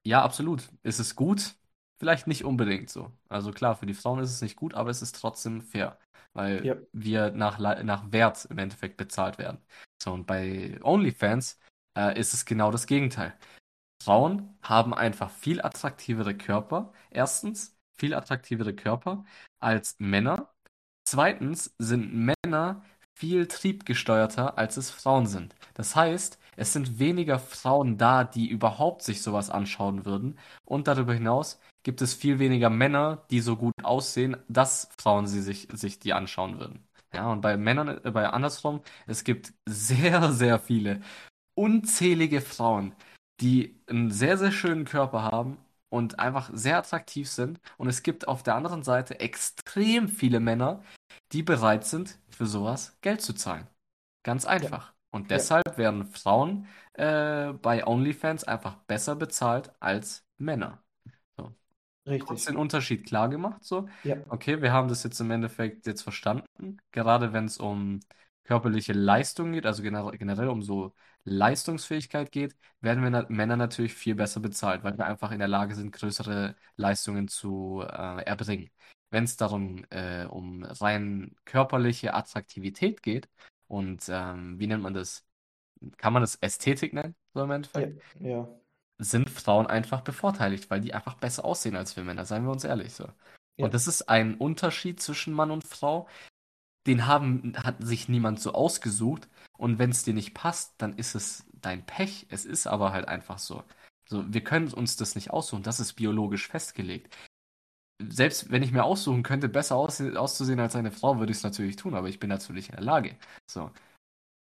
[0.04, 0.68] ja, absolut.
[0.82, 1.54] Ist es gut?
[2.00, 3.12] Vielleicht nicht unbedingt so.
[3.28, 5.98] Also klar, für die Frauen ist es nicht gut, aber es ist trotzdem fair,
[6.32, 6.76] weil Ja.
[6.92, 9.58] wir nach, nach Wert im Endeffekt bezahlt werden.
[10.02, 11.58] So, und bei OnlyFans
[11.98, 13.34] äh, ist es genau das Gegenteil.
[14.02, 16.92] Frauen haben einfach viel attraktivere Körper.
[17.10, 19.24] Erstens, viel attraktivere Körper
[19.60, 20.54] als Männer.
[21.04, 22.82] Zweitens sind Männer
[23.14, 25.54] viel triebgesteuerter, als es Frauen sind.
[25.74, 30.38] Das heißt, es sind weniger Frauen da, die überhaupt sich sowas anschauen würden.
[30.64, 35.42] Und darüber hinaus gibt es viel weniger Männer, die so gut aussehen, dass Frauen sie
[35.42, 36.86] sich, sich die anschauen würden.
[37.12, 41.00] Ja, und bei Männern, äh, bei andersrum, es gibt sehr, sehr viele
[41.54, 42.94] unzählige Frauen,
[43.40, 45.58] die einen sehr, sehr schönen Körper haben
[45.88, 47.60] und einfach sehr attraktiv sind.
[47.78, 50.82] Und es gibt auf der anderen Seite extrem viele Männer,
[51.32, 53.66] die bereit sind, für sowas Geld zu zahlen.
[54.22, 54.94] Ganz einfach.
[55.10, 55.36] Und Ja.
[55.36, 60.82] deshalb werden Frauen äh, bei OnlyFans einfach besser bezahlt als Männer.
[62.18, 62.24] So.
[62.26, 62.46] Kurz Richtig.
[62.46, 63.88] den Unterschied klar gemacht, so.
[64.02, 68.00] Ja, Okay, wir haben das jetzt im Endeffekt jetzt verstanden, gerade wenn es um
[68.44, 70.94] körperliche Leistung geht, also generell, generell um so
[71.24, 75.48] Leistungsfähigkeit geht, werden wir na Männer natürlich viel besser bezahlt, weil wir einfach in der
[75.48, 78.70] Lage sind, größere Leistungen zu äh, erbringen.
[79.10, 83.28] Wenn es darum äh, um rein körperliche Attraktivität geht
[83.66, 85.26] und ähm, wie nennt man das?
[85.98, 87.94] Kann man das Ästhetik nennen, so im ja, Endeffekt?
[88.20, 88.59] ja,
[89.00, 92.64] sind Frauen einfach bevorteiligt, weil die einfach besser aussehen als wir Männer, seien wir uns
[92.64, 93.08] ehrlich so.
[93.56, 96.08] ja, Und das ist ein Unterschied zwischen Mann und Frau,
[96.86, 99.28] den haben, hat sich niemand so ausgesucht.
[99.58, 102.26] Und wenn es dir nicht passt, dann ist es dein Pech.
[102.30, 103.64] Es ist aber halt einfach so.
[104.08, 105.62] So, wir können uns das nicht aussuchen.
[105.62, 107.14] Das ist biologisch festgelegt.
[108.02, 111.76] Selbst wenn ich mir aussuchen könnte, besser auszusehen als eine Frau, würde ich es natürlich
[111.76, 113.16] tun, aber ich bin natürlich in der Lage.
[113.46, 113.70] So.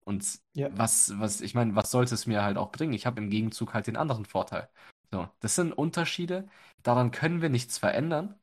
[0.05, 2.93] Und ja, was, was, ich meine, was sollte es mir halt auch bringen?
[2.93, 4.69] Ich habe im Gegenzug halt den anderen Vorteil.
[5.11, 6.49] So, das sind Unterschiede,
[6.83, 8.35] daran können wir nichts verändern.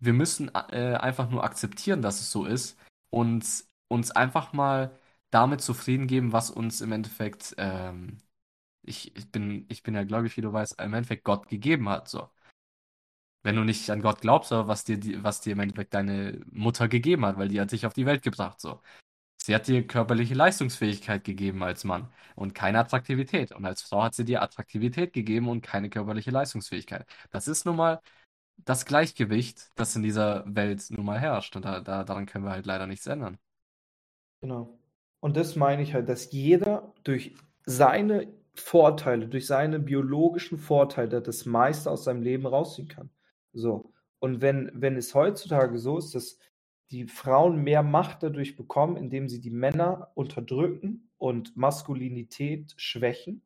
[0.00, 2.78] Wir müssen äh, einfach nur akzeptieren, dass es so ist
[3.10, 3.46] und
[3.88, 4.98] uns einfach mal
[5.30, 8.18] damit zufrieden geben, was uns im Endeffekt, ähm,
[8.82, 12.08] ich, ich bin, ich bin ja gläubig, wie du weißt, im Endeffekt Gott gegeben hat.
[12.08, 12.30] So.
[13.42, 16.40] Wenn du nicht an Gott glaubst, aber was dir, die, was dir im Endeffekt deine
[16.50, 18.60] Mutter gegeben hat, weil die hat dich auf die Welt gebracht.
[18.60, 18.80] So.
[19.38, 23.52] Sie hat dir körperliche Leistungsfähigkeit gegeben als Mann und keine Attraktivität.
[23.52, 27.06] Und als Frau hat sie dir Attraktivität gegeben und keine körperliche Leistungsfähigkeit.
[27.30, 28.00] Das ist nun mal
[28.58, 31.54] das Gleichgewicht, das in dieser Welt nun mal herrscht.
[31.56, 33.38] Und da, da, daran können wir halt leider nichts ändern.
[34.40, 34.78] genau.
[35.20, 37.34] Und das meine ich halt, dass jeder durch
[37.64, 43.10] seine Vorteile, durch seine biologischen Vorteile das meiste aus seinem Leben rausziehen kann.
[43.52, 43.92] So.
[44.18, 46.38] Und wenn, wenn es heutzutage so ist, dass
[46.90, 53.42] die Frauen mehr Macht dadurch bekommen, indem sie die Männer unterdrücken und Maskulinität schwächen,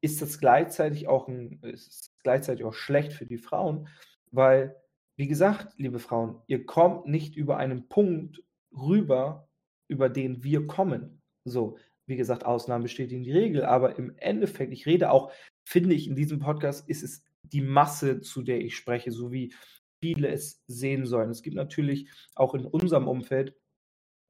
[0.00, 3.88] ist das gleichzeitig auch ein, ist gleichzeitig auch schlecht für die Frauen,
[4.30, 4.76] weil,
[5.16, 8.42] wie gesagt, liebe Frauen, ihr kommt nicht über einen Punkt
[8.76, 9.48] rüber,
[9.88, 11.22] über den wir kommen.
[11.44, 15.32] So, wie gesagt, Ausnahmen bestätigen die Regel, aber im Endeffekt, ich rede auch,
[15.64, 19.54] finde ich, in diesem Podcast ist es die Masse, zu der ich spreche, so wie
[20.02, 21.30] viele es sehen sollen.
[21.30, 23.54] Es gibt natürlich auch in unserem Umfeld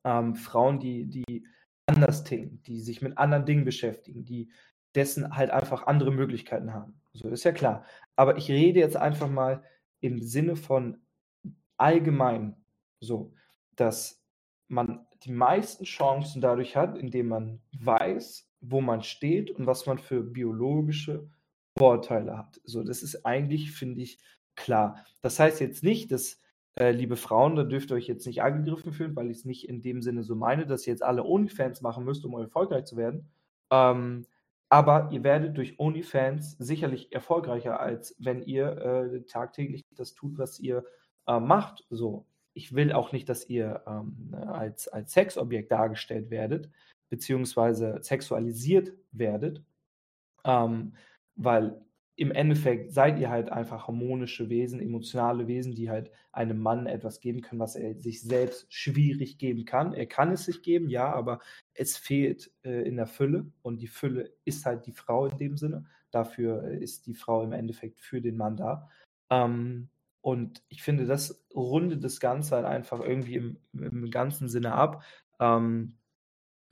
[0.05, 1.47] ähm, Frauen, die, die
[1.87, 4.53] anders ticken, die sich mit anderen Dingen beschäftigen, die
[4.95, 7.01] dessen halt einfach andere Möglichkeiten haben.
[7.14, 7.85] So ist ja klar.
[8.16, 9.64] Aber ich rede jetzt einfach mal
[10.01, 10.99] im Sinne von
[11.79, 12.57] allgemein
[13.01, 13.35] so,
[13.77, 14.23] dass
[14.68, 19.99] man die meisten Chancen dadurch hat, indem man weiß, wo man steht und was man
[19.99, 21.31] für biologische
[21.79, 22.61] Vorteile hat.
[22.64, 24.18] So, das ist eigentlich, finde ich,
[24.57, 25.05] klar.
[25.21, 26.41] Das heißt jetzt nicht, dass,
[26.79, 29.69] äh, liebe Frauen, da dürft ihr euch jetzt nicht angegriffen fühlen, weil ich es nicht
[29.69, 32.97] in dem Sinne so meine, dass ihr jetzt alle OnlyFans machen müsst, um erfolgreich zu
[32.97, 33.31] werden.
[33.71, 34.27] Ähm,
[34.69, 40.59] aber ihr werdet durch OnlyFans sicherlich erfolgreicher, als wenn ihr äh, tagtäglich das tut, was
[40.61, 40.85] ihr
[41.27, 41.85] äh, macht.
[41.91, 46.71] So, ich will auch nicht, dass ihr ähm, als, als Sexobjekt dargestellt werdet,
[47.11, 49.63] beziehungsweise sexualisiert werdet,
[50.45, 50.95] ähm,
[51.37, 51.81] weil
[52.23, 57.18] im Endeffekt seid ihr halt einfach harmonische Wesen, emotionale Wesen, die halt einem Mann etwas
[57.18, 59.93] geben können, was er sich selbst schwierig geben kann.
[59.93, 61.41] Er kann es sich geben, ja, aber
[61.75, 65.57] es fehlt äh, in der Fülle und die Fülle ist halt die Frau in dem
[65.57, 65.87] Sinne.
[66.12, 68.89] Dafür äh, ist die Frau im Endeffekt für den Mann da.
[69.29, 69.89] Ähm,
[70.20, 75.03] und ich finde, das rundet das Ganze halt einfach irgendwie im, im ganzen Sinne ab,
[75.41, 75.97] ähm,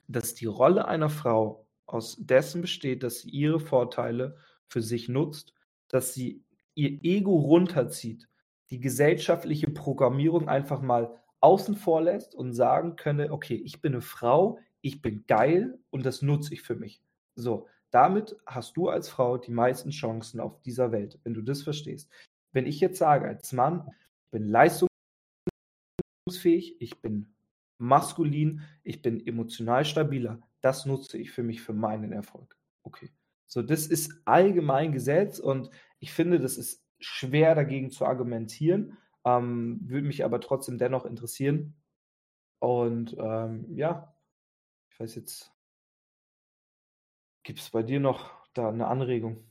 [0.07, 4.37] dass die Rolle einer Frau aus dessen besteht, dass sie ihre Vorteile
[4.71, 5.53] für sich nutzt,
[5.89, 6.43] dass sie
[6.75, 8.29] ihr Ego runterzieht,
[8.69, 14.01] die gesellschaftliche Programmierung einfach mal außen vor lässt und sagen könne, okay, ich bin eine
[14.01, 17.01] Frau, ich bin geil und das nutze ich für mich.
[17.35, 21.63] So, damit hast du als Frau die meisten Chancen auf dieser Welt, wenn du das
[21.63, 22.09] verstehst.
[22.53, 23.89] Wenn ich jetzt sage, als Mann,
[24.25, 24.89] ich bin leistungsfähig,
[26.79, 27.33] ich bin
[27.77, 32.55] maskulin, ich bin emotional stabiler, das nutze ich für mich für meinen Erfolg.
[32.83, 33.09] Okay.
[33.51, 39.81] So, das ist allgemein Gesetz und ich finde, das ist schwer dagegen zu argumentieren, ähm,
[39.83, 41.75] würde mich aber trotzdem dennoch interessieren.
[42.59, 44.15] Und ähm, ja,
[44.91, 45.53] ich weiß jetzt,
[47.43, 49.45] gibt es bei dir noch da eine Anregung?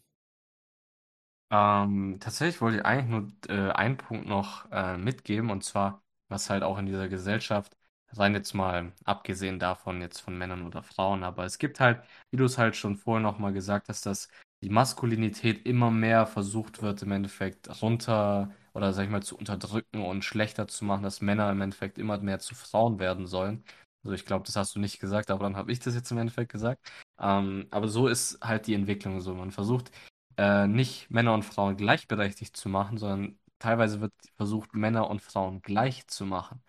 [1.50, 3.10] Ähm, tatsächlich wollte ich eigentlich
[3.48, 7.76] nur äh, einen Punkt noch äh, mitgeben, und zwar, was halt auch in dieser Gesellschaft,
[8.16, 12.36] rein jetzt mal abgesehen davon jetzt von Männern oder Frauen, aber es gibt halt, wie
[12.36, 14.28] du es halt schon vorher nochmal gesagt hast, dass
[14.62, 20.02] die Maskulinität immer mehr versucht wird, im Endeffekt runter oder sag ich mal zu unterdrücken
[20.02, 23.64] und schlechter zu machen, dass Männer im Endeffekt immer mehr zu Frauen werden sollen.
[24.02, 26.18] Also ich glaube, das hast du nicht gesagt, aber dann habe ich das jetzt im
[26.18, 26.90] Endeffekt gesagt.
[27.18, 29.34] Ähm, aber so ist halt die Entwicklung so.
[29.34, 29.90] Man versucht
[30.36, 35.60] äh, nicht Männer und Frauen gleichberechtigt zu machen, sondern teilweise wird versucht, Männer und Frauen
[35.62, 36.62] gleich zu machen.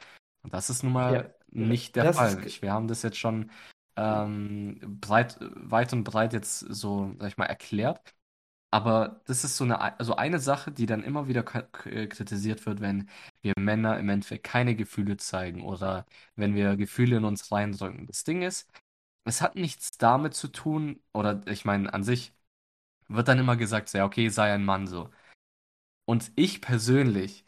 [0.44, 2.46] Und das ist nun mal Ja, nicht der Fall.
[2.46, 3.52] ist, wir haben das jetzt schon
[3.98, 8.16] ähm, breit, weit und breit jetzt so, sag ich mal, erklärt.
[8.72, 13.10] Aber das ist so eine, also eine Sache, die dann immer wieder kritisiert wird, wenn
[13.42, 18.08] wir Männer im Endeffekt keine Gefühle zeigen oder wenn wir Gefühle in uns reindrücken.
[18.08, 18.70] Das Ding ist,
[19.26, 22.34] es hat nichts damit zu tun, oder ich meine, an sich
[23.10, 25.10] wird dann immer gesagt, ja, okay, sei ein Mann so.
[26.06, 27.46] Und ich persönlich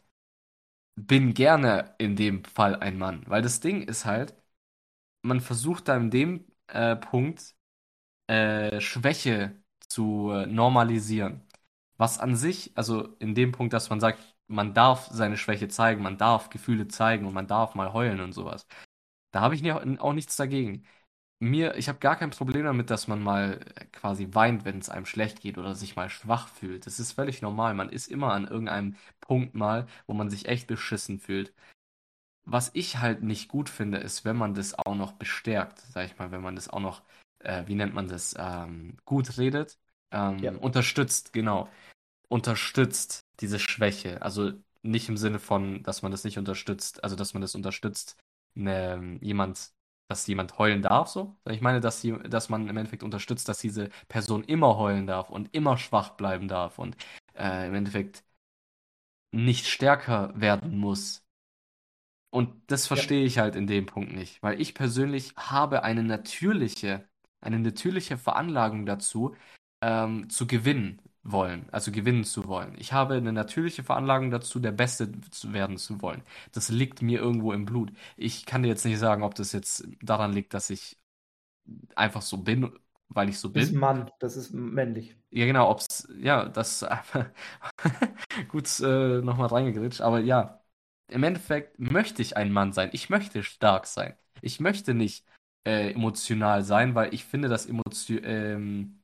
[0.96, 4.34] bin gerne in dem Fall ein Mann, weil das Ding ist halt,
[5.22, 7.54] man versucht da in dem äh, Punkt
[8.28, 11.42] äh, Schwäche zu äh, normalisieren.
[11.96, 16.02] Was an sich, also in dem Punkt, dass man sagt, man darf seine Schwäche zeigen,
[16.02, 18.66] man darf Gefühle zeigen und man darf mal heulen und sowas.
[19.32, 20.84] Da habe ich auch nichts dagegen.
[21.40, 23.60] Mir, ich habe gar kein Problem damit, dass man mal
[23.92, 26.86] quasi weint, wenn es einem schlecht geht oder sich mal schwach fühlt.
[26.86, 27.74] Das ist völlig normal.
[27.74, 31.52] Man ist immer an irgendeinem Punkt mal, wo man sich echt beschissen fühlt.
[32.44, 36.18] Was ich halt nicht gut finde, ist, wenn man das auch noch bestärkt, sag ich
[36.18, 37.02] mal, wenn man das auch noch,
[37.40, 39.78] äh, wie nennt man das, ähm, gut redet,
[40.12, 41.68] ähm, ja, unterstützt, genau,
[42.28, 44.22] unterstützt diese Schwäche.
[44.22, 48.16] Also nicht im Sinne von, dass man das nicht unterstützt, also dass man das unterstützt,
[48.54, 49.72] ne, jemand,
[50.08, 51.36] dass jemand heulen darf, so.
[51.50, 55.30] Ich meine, dass, sie, dass man im Endeffekt unterstützt, dass diese Person immer heulen darf
[55.30, 56.96] und immer schwach bleiben darf und
[57.36, 58.24] äh, im Endeffekt
[59.32, 61.22] nicht stärker werden muss,
[62.30, 66.02] und das ja, verstehe ich halt in dem Punkt nicht, weil ich persönlich habe eine
[66.02, 67.08] natürliche,
[67.40, 69.36] eine natürliche Veranlagung dazu,
[69.80, 72.74] ähm, zu gewinnen wollen, also gewinnen zu wollen.
[72.78, 76.22] Ich habe eine natürliche Veranlagung dazu, der Beste zu werden zu wollen.
[76.52, 77.92] Das liegt mir irgendwo im Blut.
[78.16, 80.98] Ich kann dir jetzt nicht sagen, ob das jetzt daran liegt, dass ich
[81.96, 82.70] einfach so bin,
[83.08, 83.78] weil ich so ist bin.
[83.78, 85.16] Mann, das ist männlich.
[85.30, 86.84] Ja, genau, ob's, ja, das
[88.48, 90.60] gut äh, nochmal reingegritscht, aber ja
[91.08, 92.90] im Endeffekt möchte ich ein Mann sein.
[92.92, 94.16] Ich möchte stark sein.
[94.40, 95.24] Ich möchte nicht
[95.64, 99.02] äh, emotional sein, weil ich finde, dass Emotion, ähm,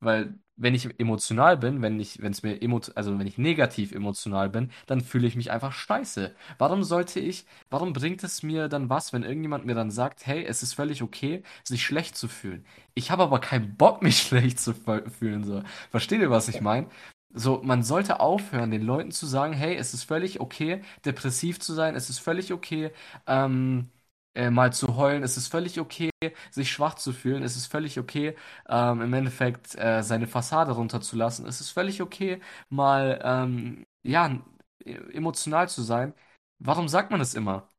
[0.00, 3.92] weil wenn ich emotional bin, wenn ich, wenn es mir emo also wenn ich negativ
[3.92, 6.34] emotional bin, dann fühle ich mich einfach scheiße.
[6.58, 10.44] Warum sollte ich, warum bringt es mir dann was, wenn irgendjemand mir dann sagt, hey,
[10.44, 12.64] es ist völlig okay, sich schlecht zu fühlen?
[12.94, 15.62] Ich habe aber keinen Bock, mich schlecht zu fühlen, so.
[15.90, 16.88] Versteht ihr, was ich meine?
[17.36, 21.72] So, man sollte aufhören, den Leuten zu sagen, hey, es ist völlig okay, depressiv zu
[21.74, 22.92] sein, es ist völlig okay,
[23.26, 23.90] ähm,
[24.34, 26.10] äh, mal zu heulen, es ist völlig okay,
[26.50, 28.36] sich schwach zu fühlen, es ist völlig okay,
[28.68, 34.40] ähm, im Endeffekt äh, seine Fassade runterzulassen, es ist völlig okay, mal, ähm, ja,
[34.84, 36.14] emotional zu sein.
[36.58, 37.70] Warum sagt man das immer?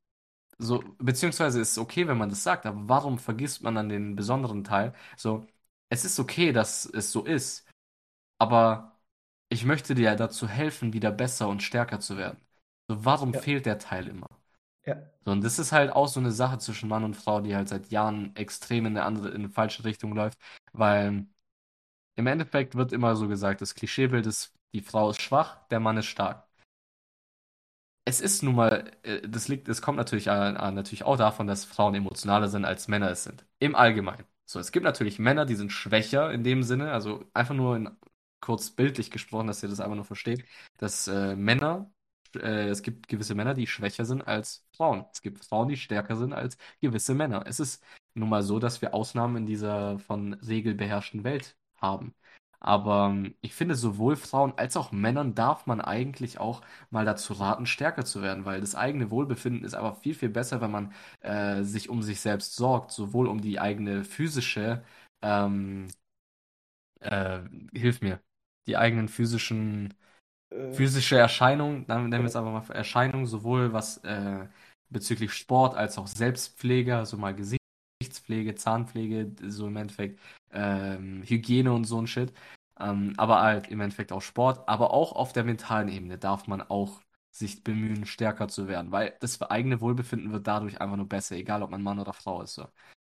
[0.57, 4.15] So, beziehungsweise ist es okay, wenn man das sagt, aber warum vergisst man dann den
[4.15, 4.93] besonderen Teil?
[5.17, 5.45] So,
[5.89, 7.67] es ist okay, dass es so ist,
[8.39, 8.99] aber
[9.49, 12.39] ich möchte dir dazu helfen, wieder besser und stärker zu werden.
[12.89, 14.27] So, warum Ja, fehlt der Teil immer?
[14.85, 17.55] Ja, So, und das ist halt auch so eine Sache zwischen Mann und Frau, die
[17.55, 20.39] halt seit Jahren extrem in eine andere, in eine falsche Richtung läuft,
[20.73, 21.25] weil
[22.15, 25.97] im Endeffekt wird immer so gesagt, das Klischeebild ist, die Frau ist schwach, der Mann
[25.97, 26.47] ist stark.
[28.07, 31.65] Es ist nun mal, äh, das liegt, es kommt natürlich, äh, natürlich auch davon, dass
[31.65, 33.45] Frauen emotionaler sind, als Männer es sind.
[33.59, 34.25] Im Allgemeinen.
[34.45, 37.89] So, es gibt natürlich Männer, die sind schwächer in dem Sinne, also einfach nur in
[38.41, 40.45] kurz bildlich gesprochen, dass ihr das einfach nur versteht,
[40.77, 41.91] dass äh, Männer,
[42.37, 45.05] äh, es gibt gewisse Männer, die schwächer sind als Frauen.
[45.11, 47.43] Es gibt Frauen, die stärker sind als gewisse Männer.
[47.47, 47.83] Es ist
[48.13, 52.13] nun mal so, dass wir Ausnahmen in dieser von Regel beherrschten Welt haben.
[52.59, 57.33] Aber ähm, ich finde, sowohl Frauen als auch Männern darf man eigentlich auch mal dazu
[57.33, 60.93] raten, stärker zu werden, weil das eigene Wohlbefinden ist aber viel, viel besser, wenn man
[61.21, 64.83] äh, sich um sich selbst sorgt, sowohl um die eigene physische,
[65.21, 65.87] ähm,
[66.99, 67.39] äh,
[67.73, 68.21] hilf mir,
[68.67, 69.93] die eigenen physischen,
[70.49, 74.47] äh, physische Erscheinungen, dann nennen wir es einfach mal Erscheinungen, sowohl was äh,
[74.89, 80.19] bezüglich Sport als auch Selbstpflege, also mal Gesichtspflege, Zahnpflege, so im Endeffekt
[80.51, 82.33] ähm, Hygiene und so ein Shit.
[82.79, 86.61] Ähm, aber halt im Endeffekt auch Sport, aber auch auf der mentalen Ebene darf man
[86.61, 91.35] auch sich bemühen, stärker zu werden, weil das eigene Wohlbefinden wird dadurch einfach nur besser,
[91.35, 92.55] egal ob man Mann oder Frau ist.
[92.55, 92.67] So.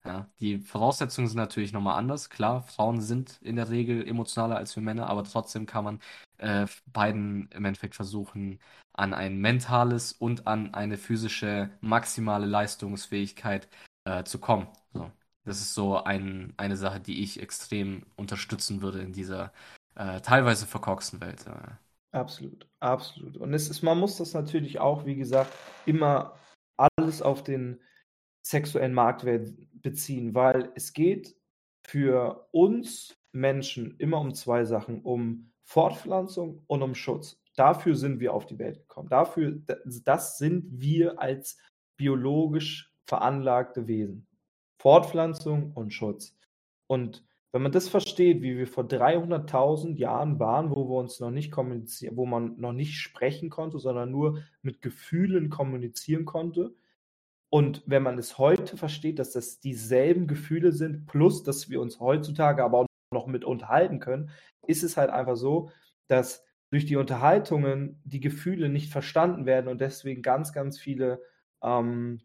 [0.05, 2.29] Ja, die Voraussetzungen sind natürlich nochmal anders.
[2.29, 6.01] Klar, Frauen sind in der Regel emotionaler als wir Männer, aber trotzdem kann man
[6.39, 8.59] äh, beiden im Endeffekt versuchen,
[8.95, 13.69] an ein mentales und an eine physische maximale Leistungsfähigkeit
[14.05, 14.67] äh, zu kommen.
[14.93, 15.11] So.
[15.45, 19.53] Das ist so ein, eine Sache, die ich extrem unterstützen würde in dieser
[19.95, 21.45] äh, teilweise verkorksten Welt.
[22.11, 23.37] Absolut, absolut.
[23.37, 25.53] Und es ist, man muss das natürlich auch, wie gesagt,
[25.87, 26.35] immer
[26.77, 27.81] alles auf den
[28.43, 29.49] sexuellen Marktwert
[29.83, 31.37] beziehen, weil es geht
[31.83, 37.41] für uns Menschen immer um zwei Sachen, um Fortpflanzung und um Schutz.
[37.57, 39.09] Dafür sind wir auf die Welt gekommen.
[39.09, 39.61] Dafür,
[40.05, 41.59] das sind wir als
[41.97, 44.27] biologisch veranlagte Wesen.
[44.79, 46.37] Fortpflanzung und Schutz.
[46.87, 51.31] Und wenn man das versteht, wie wir vor 300.000 Jahren waren, wo wir uns noch
[51.31, 56.75] nicht kommunizieren, wo man noch nicht sprechen konnte, sondern nur mit Gefühlen kommunizieren konnte.
[57.53, 62.01] Und wenn man es heute versteht, dass das dieselben Gefühle sind, plus dass wir uns
[62.01, 64.31] heutzutage aber auch noch mit unterhalten können,
[64.67, 65.71] ist es halt einfach so,
[66.09, 71.21] dass durch die Unterhaltungen die Gefühle nicht verstanden werden und deswegen ganz, ganz viele,
[71.63, 72.23] ähm,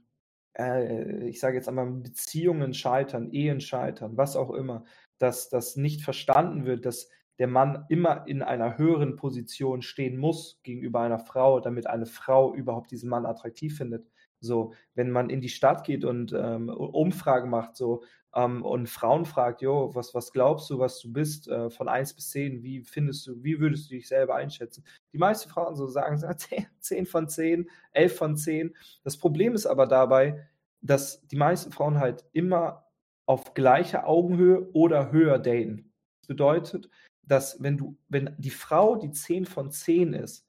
[0.58, 4.86] äh, ich sage jetzt einmal, Beziehungen scheitern, Ehen scheitern, was auch immer
[5.18, 7.10] dass das nicht verstanden wird, dass
[7.40, 12.54] der Mann immer in einer höheren Position stehen muss gegenüber einer Frau, damit eine Frau
[12.54, 14.10] überhaupt diesen Mann attraktiv findet.
[14.40, 18.04] So, wenn man in die Stadt geht und ähm, Umfragen macht, so
[18.36, 22.14] ähm, und Frauen fragt, jo, was, was glaubst du, was du bist, äh, von 1
[22.14, 24.84] bis 10, wie findest du, wie würdest du dich selber einschätzen?
[25.12, 28.76] Die meisten Frauen so sagen, 10, 10 von 10, 11 von 10.
[29.04, 30.48] Das Problem ist aber dabei,
[30.82, 32.86] dass die meisten Frauen halt immer
[33.26, 35.92] auf gleicher Augenhöhe oder höher daten.
[36.22, 36.90] Das bedeutet,
[37.24, 40.48] dass wenn du, wenn die Frau die 10 von 10 ist,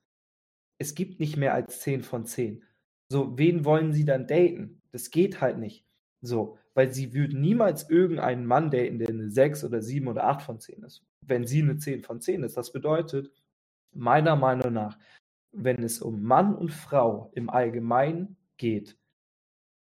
[0.78, 2.62] es gibt nicht mehr als 10 von 10.
[3.10, 4.82] So, wen wollen sie dann daten?
[4.92, 5.84] Das geht halt nicht.
[6.20, 10.42] So, weil sie würden niemals irgendeinen Mann daten, der eine 6 oder 7 oder 8
[10.42, 11.04] von 10 ist.
[11.20, 12.56] Wenn sie eine 10 von 10 ist.
[12.56, 13.32] Das bedeutet,
[13.92, 14.98] meiner Meinung nach,
[15.52, 18.98] wenn es um Mann und Frau im Allgemeinen geht,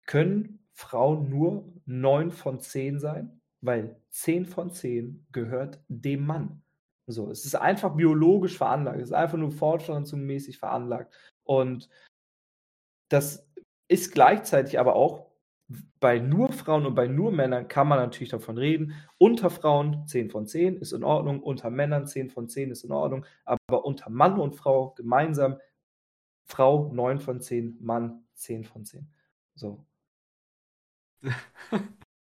[0.05, 6.63] können Frauen nur 9 von 10 sein, weil 10 von 10 gehört dem Mann.
[7.07, 11.13] So, es ist einfach biologisch veranlagt, es ist einfach nur fortpflanzungsmäßig veranlagt.
[11.43, 11.89] Und
[13.11, 13.45] das
[13.87, 15.27] ist gleichzeitig aber auch
[15.99, 18.93] bei nur Frauen und bei nur Männern kann man natürlich davon reden.
[19.17, 22.91] Unter Frauen 10 von 10 ist in Ordnung, unter Männern 10 von 10 ist in
[22.91, 25.57] Ordnung, aber unter Mann und Frau gemeinsam
[26.45, 29.07] Frau 9 von 10, Mann 10 von 10.
[29.55, 29.85] So.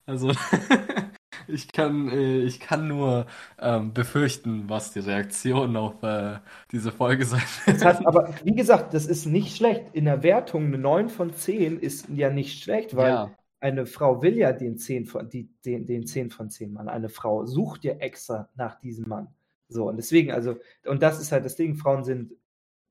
[0.08, 0.30] Also,
[1.48, 3.26] ich kann, äh, ich kann nur
[3.58, 6.38] ähm, befürchten, was die Reaktion auf äh,
[6.72, 7.76] diese Folge sein wird.
[7.80, 9.84] Das heißt, aber wie gesagt, das ist nicht schlecht.
[9.92, 13.30] In der Wertung eine 9 von 10 ist ja nicht schlecht, weil ja.
[13.60, 16.88] eine Frau will ja den 10 von, die, den, den 10 von 10 Mann.
[16.88, 19.28] Eine Frau sucht ja extra nach diesem Mann.
[19.68, 22.32] So, und deswegen, also, und das ist halt das Ding, Frauen sind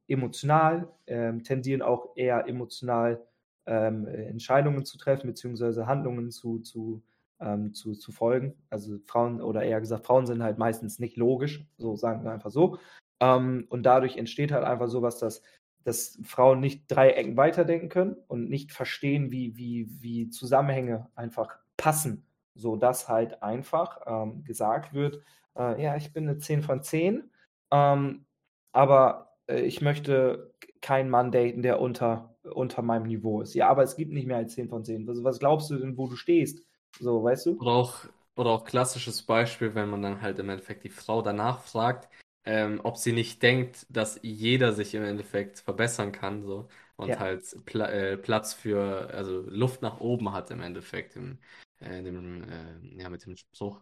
[0.08, 3.26] emotional, ähm, tendieren auch eher emotional
[3.66, 7.02] ähm, Entscheidungen zu treffen, beziehungsweise Handlungen zu, zu,
[7.40, 8.56] ähm, zu, zu folgen.
[8.70, 12.52] Also Frauen, oder eher gesagt, Frauen sind halt meistens nicht logisch, so sagen wir einfach
[12.52, 12.78] so.
[13.20, 15.42] Ähm, und dadurch entsteht halt einfach sowas, dass,
[15.84, 21.58] dass Frauen nicht drei Ecken weiterdenken können und nicht verstehen, wie, wie, wie Zusammenhänge einfach
[21.78, 22.26] passen,
[22.56, 25.22] sodass halt einfach ähm, gesagt wird,
[25.58, 27.30] äh, ja, ich bin eine 10 von 10,
[27.72, 28.26] ähm,
[28.72, 33.54] aber äh, ich möchte keinen Mann daten, der unter unter meinem Niveau ist.
[33.54, 35.08] Ja, aber es gibt nicht mehr als 10 von 10.
[35.08, 36.64] Also, was glaubst du denn, wo du stehst?
[37.00, 37.60] So, weißt du?
[37.60, 41.62] Oder auch, oder auch klassisches Beispiel, wenn man dann halt im Endeffekt die Frau danach
[41.64, 42.10] fragt,
[42.44, 47.20] ähm, ob sie nicht denkt, dass jeder sich im Endeffekt verbessern kann, so und ja.
[47.20, 51.40] halt Pla äh, Platz für, also Luft nach oben hat im Endeffekt, im,
[51.80, 53.82] äh, dem, äh, ja, mit dem Spruch.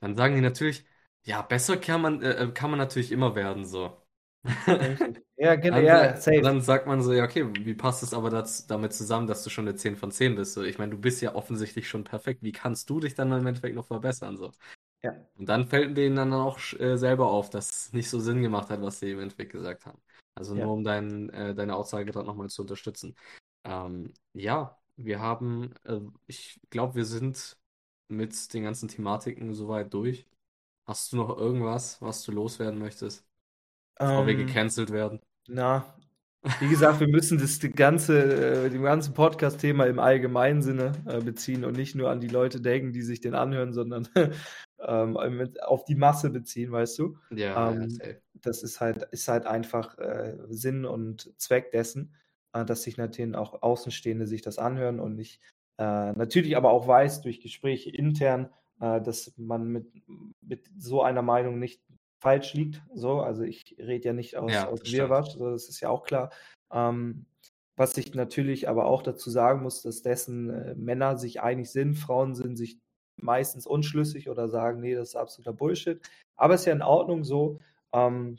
[0.00, 0.84] Dann sagen die natürlich,
[1.24, 4.02] ja, besser kann man, äh, äh, kann man natürlich immer werden, so.
[5.36, 6.40] Ja, genau, ja, safe.
[6.42, 9.50] Dann sagt man so, ja, okay, wie passt es aber das, damit zusammen, dass du
[9.50, 10.52] schon eine 10 von 10 bist?
[10.54, 12.42] So, ich meine, du bist ja offensichtlich schon perfekt.
[12.42, 14.36] Wie kannst du dich dann im Endeffekt noch verbessern?
[14.36, 14.52] So.
[15.02, 15.14] Ja.
[15.38, 18.68] Und dann fällt denen dann auch äh, selber auf, dass es nicht so Sinn gemacht
[18.68, 19.98] hat, was sie im Endeffekt gesagt haben.
[20.34, 23.16] Also nur um dein, äh, deine Aussage gerade nochmal zu unterstützen.
[23.64, 27.56] Ähm, ja, wir haben, äh, ich glaube, wir sind
[28.08, 30.26] mit den ganzen Thematiken soweit durch.
[30.86, 33.24] Hast du noch irgendwas, was du loswerden möchtest?
[34.00, 35.20] Bevor wir ähm, gecancelt werden.
[35.46, 35.84] Na,
[36.58, 41.66] wie gesagt, wir müssen das ganze, äh, dem ganzen Podcast-Thema im allgemeinen Sinne äh, beziehen
[41.66, 44.08] und nicht nur an die Leute denken, die sich den anhören, sondern
[44.80, 45.18] ähm,
[45.62, 47.18] auf die Masse beziehen, weißt du?
[47.30, 52.14] Ja, ähm, ja das ist halt, ist halt einfach äh, Sinn und Zweck dessen,
[52.54, 55.40] äh, dass sich natürlich auch Außenstehende sich das anhören und ich
[55.76, 58.48] äh, natürlich aber auch weiß durch Gespräche intern,
[58.80, 59.92] äh, dass man mit,
[60.40, 61.82] mit so einer Meinung nicht
[62.20, 62.82] falsch liegt.
[62.94, 66.04] So, also ich rede ja nicht aus, ja, aus Wirrwarr, so, das ist ja auch
[66.04, 66.30] klar.
[66.72, 67.26] Ähm,
[67.76, 71.94] was ich natürlich aber auch dazu sagen muss, dass dessen äh, Männer sich einig sind,
[71.94, 72.78] Frauen sind sich
[73.16, 76.00] meistens unschlüssig oder sagen, nee, das ist absoluter Bullshit.
[76.36, 77.58] Aber es ist ja in Ordnung so.
[77.92, 78.36] Ähm,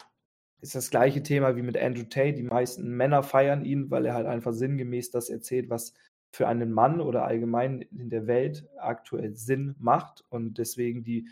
[0.62, 2.34] ist das gleiche Thema wie mit Andrew Tate.
[2.34, 5.94] Die meisten Männer feiern ihn, weil er halt einfach sinngemäß das erzählt, was
[6.32, 11.28] für einen Mann oder allgemein in der Welt aktuell Sinn macht und deswegen die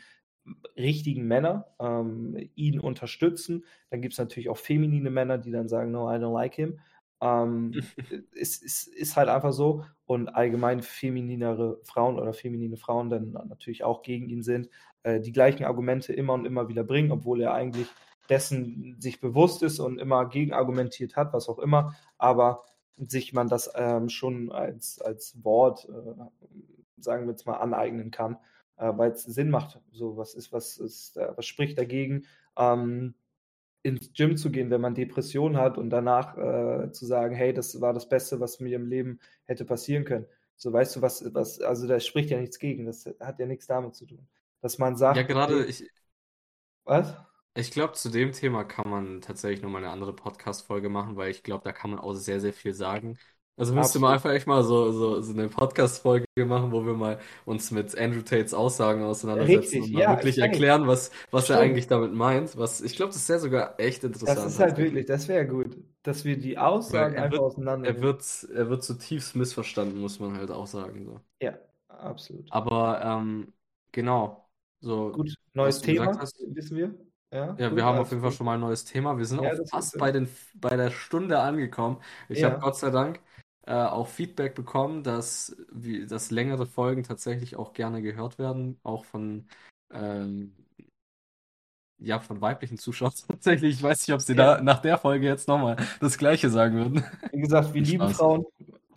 [0.77, 3.65] richtigen Männer ähm, ihn unterstützen.
[3.89, 6.79] Dann gibt es natürlich auch feminine Männer, die dann sagen, no, I don't like him.
[7.21, 7.81] Ähm,
[8.39, 13.83] es, es, ist halt einfach so und allgemein femininere Frauen oder feminine Frauen dann natürlich
[13.83, 14.69] auch gegen ihn sind,
[15.03, 17.87] äh, die gleichen Argumente immer und immer wieder bringen, obwohl er eigentlich
[18.29, 22.63] dessen sich bewusst ist und immer gegenargumentiert hat, was auch immer, aber
[22.95, 28.37] sich man das ähm, schon als, als Wort, äh, sagen wir jetzt mal, aneignen kann,
[28.79, 29.79] äh, weil es Sinn macht.
[29.91, 32.25] So, was ist, was ist, äh, was spricht dagegen,
[32.57, 33.13] ähm,
[33.83, 37.79] ins Gym zu gehen, wenn man Depressionen hat und danach äh, zu sagen, hey, das
[37.79, 40.25] war das Beste, was mir im Leben hätte passieren können.
[40.55, 43.67] So, weißt du, was, was, also da spricht ja nichts gegen, das hat ja nichts
[43.67, 44.27] damit zu tun.
[44.61, 45.15] Dass man sagt.
[45.15, 45.89] Ja, gerade, ich.
[46.83, 47.15] Was?
[47.55, 51.43] Ich glaube, zu dem Thema kann man tatsächlich nochmal eine andere Podcast-Folge machen, weil ich
[51.43, 53.17] glaube, da kann man auch sehr, sehr viel sagen.
[53.59, 57.19] Also müsste man einfach echt mal so, so, so eine Podcast-Folge machen, wo wir mal
[57.45, 60.39] uns mit Andrew Tates Aussagen auseinandersetzen Richtig, und mal ja, wirklich stimmt.
[60.39, 62.57] erklären, was, was er eigentlich damit meint.
[62.57, 64.37] Was, ich glaube, das wäre sogar echt interessant.
[64.47, 67.93] Das ist halt wirklich, das wäre gut, dass wir die Aussagen einfach wird, auseinander.
[67.93, 71.05] er wird, er wird zutiefst missverstanden, muss man halt auch sagen.
[71.05, 71.21] So.
[71.41, 72.49] Ja, absolut.
[72.49, 73.53] Aber ähm,
[73.91, 74.49] genau,
[74.79, 76.35] so Gut, neues Thema, hast.
[76.55, 76.95] wissen wir.
[77.31, 78.31] Ja, Ja, gut, wir haben auf jeden Fall gut.
[78.31, 79.17] schon mal ein neues Thema.
[79.17, 82.01] Wir sind Ja, auch ist fast bei den, bei der Stunde angekommen.
[82.29, 83.19] Ich habe Ja, Gott sei Dank
[83.69, 89.05] äh, auch Feedback bekommen, dass, wie, dass längere Folgen tatsächlich auch gerne gehört werden, auch
[89.05, 89.45] von,
[89.93, 90.55] ähm,
[91.99, 93.75] ja, von weiblichen Zuschauern tatsächlich.
[93.75, 94.55] Ich weiß nicht, ob sie ja.
[94.57, 97.03] da nach der Folge jetzt nochmal das Gleiche sagen würden.
[97.31, 98.09] Wie gesagt, wir lieben.
[98.09, 98.43] Frauen,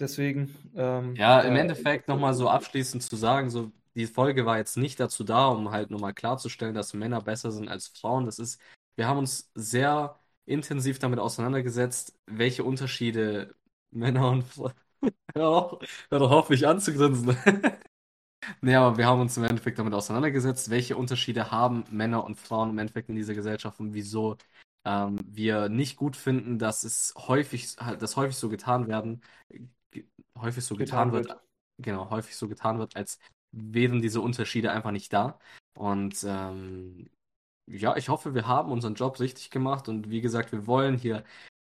[0.01, 0.55] deswegen.
[0.75, 4.79] Ähm, Ja, im äh, Endeffekt nochmal so abschließend zu sagen, so die Folge war jetzt
[4.79, 8.25] nicht dazu da, um halt nochmal klarzustellen, dass Männer besser sind als Frauen.
[8.25, 8.59] Das ist,
[8.97, 13.55] wir haben uns sehr intensiv damit auseinandergesetzt, welche Unterschiede
[13.93, 14.72] Männer und Frauen.
[15.34, 17.36] Hör auf, hör doch auf, mich anzugrinsen.
[18.61, 22.70] Nee, aber wir haben uns im Endeffekt damit auseinandergesetzt, welche Unterschiede haben Männer und Frauen
[22.70, 24.36] im Endeffekt in dieser Gesellschaft und wieso
[24.84, 29.22] ähm, wir nicht gut finden, dass es häufig, halt, dass häufig so getan werden,
[30.38, 31.40] häufig so getan getan wird, wird.
[31.78, 33.18] genau, häufig so getan wird, als
[33.53, 35.38] wären diese Unterschiede einfach nicht da.
[35.74, 37.11] Und ähm,
[37.66, 41.24] ja, ich hoffe, wir haben unseren Job richtig gemacht und wie gesagt, wir wollen hier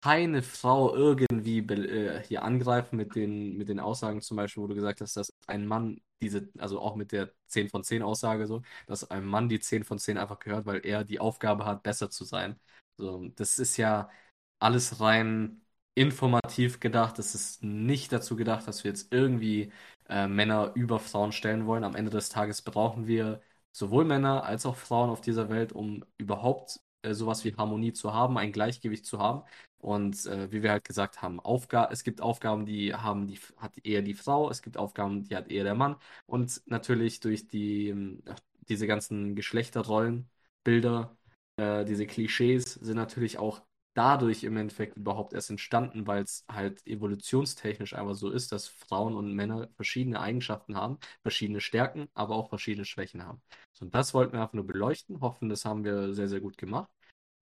[0.02, 4.74] keine Frau irgendwie äh, hier angreifen mit den, mit den Aussagen zum Beispiel, wo du
[4.74, 8.62] gesagt hast, dass ein Mann diese, also auch mit der 10 von 10 Aussage so,
[8.86, 12.10] dass ein Mann die 10 von 10 einfach gehört, weil er die Aufgabe hat, besser
[12.10, 12.58] zu sein.
[12.96, 14.10] So, das ist ja
[14.58, 15.62] alles rein
[15.94, 17.18] informativ gedacht.
[17.18, 19.72] Das ist nicht dazu gedacht, dass wir jetzt irgendwie
[20.08, 21.84] äh, Männer über Frauen stellen wollen.
[21.84, 23.40] Am Ende des Tages brauchen wir
[23.72, 28.12] sowohl Männer als auch Frauen auf dieser Welt, um überhaupt äh, sowas wie Harmonie zu
[28.12, 29.42] haben, ein Gleichgewicht zu haben.
[29.78, 33.74] Und äh, wie wir halt gesagt haben, Aufga es gibt Aufgaben, die haben die hat
[33.84, 35.96] eher die Frau, es gibt Aufgaben, die hat eher der Mann.
[36.26, 38.22] Und natürlich durch die ähm,
[38.68, 41.16] diese ganzen Geschlechterrollenbilder,
[41.56, 43.62] äh, diese Klischees sind natürlich auch
[43.98, 49.14] dadurch im Endeffekt überhaupt erst entstanden, weil es halt evolutionstechnisch einfach so ist, dass Frauen
[49.16, 53.42] und Männer verschiedene Eigenschaften haben, verschiedene Stärken, aber auch verschiedene Schwächen haben.
[53.72, 56.58] So, und das wollten wir einfach nur beleuchten, hoffen, das haben wir sehr, sehr gut
[56.58, 56.90] gemacht.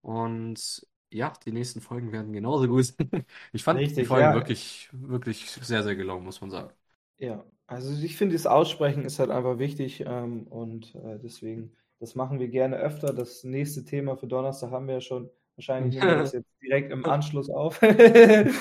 [0.03, 2.95] Und ja, die nächsten Folgen werden genauso gut.
[3.53, 4.33] Ich fand die Richtig, Folge ja.
[4.33, 6.73] wirklich, wirklich sehr, sehr gelungen, muss man sagen.
[7.19, 12.15] Ja, also ich finde, das Aussprechen ist halt einfach wichtig ähm, und äh, deswegen, das
[12.15, 13.13] machen wir gerne öfter.
[13.13, 15.31] Das nächste Thema für Donnerstag haben wir ja schon.
[15.57, 17.81] Wahrscheinlich nehmen wir das jetzt direkt im Anschluss auf.
[17.83, 18.55] Wird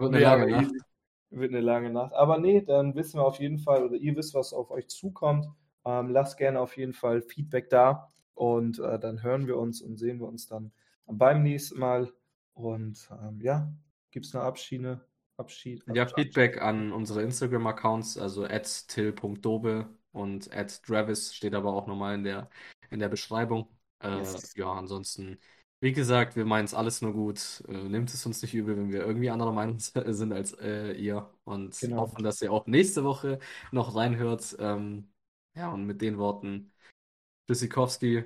[0.00, 0.72] eine lange Nacht.
[1.30, 2.12] Wird eine lange Nacht.
[2.14, 5.46] Aber nee, dann wissen wir auf jeden Fall, oder ihr wisst, was auf euch zukommt.
[5.84, 9.98] Ähm, lasst gerne auf jeden Fall Feedback da und äh, dann hören wir uns und
[9.98, 10.72] sehen wir uns dann
[11.06, 12.12] beim nächsten Mal.
[12.54, 13.72] Und ähm, ja,
[14.10, 15.06] gibt es eine Abschiede?
[15.36, 16.26] Abschied, Ja, Abschied.
[16.26, 22.24] Feedback an unsere Instagram-Accounts, also at till.dobe und at Travis steht aber auch nochmal in
[22.24, 22.48] der,
[22.90, 23.68] in der Beschreibung.
[24.00, 24.54] Äh, Yes.
[24.56, 25.38] ja, ansonsten,
[25.80, 27.62] wie gesagt, wir meinen es alles nur gut.
[27.68, 29.78] Äh, nehmt es uns nicht übel, wenn wir irgendwie anderer Meinung
[30.14, 31.96] sind als äh, ihr und Genau.
[31.96, 33.38] hoffen, dass ihr auch nächste Woche
[33.72, 34.56] noch reinhört.
[34.58, 35.10] Ähm,
[35.54, 36.72] ja, und mit den Worten,
[37.48, 38.24] Tschüssikowski.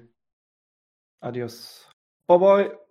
[1.22, 1.86] Adios.
[2.26, 2.87] Bye bye.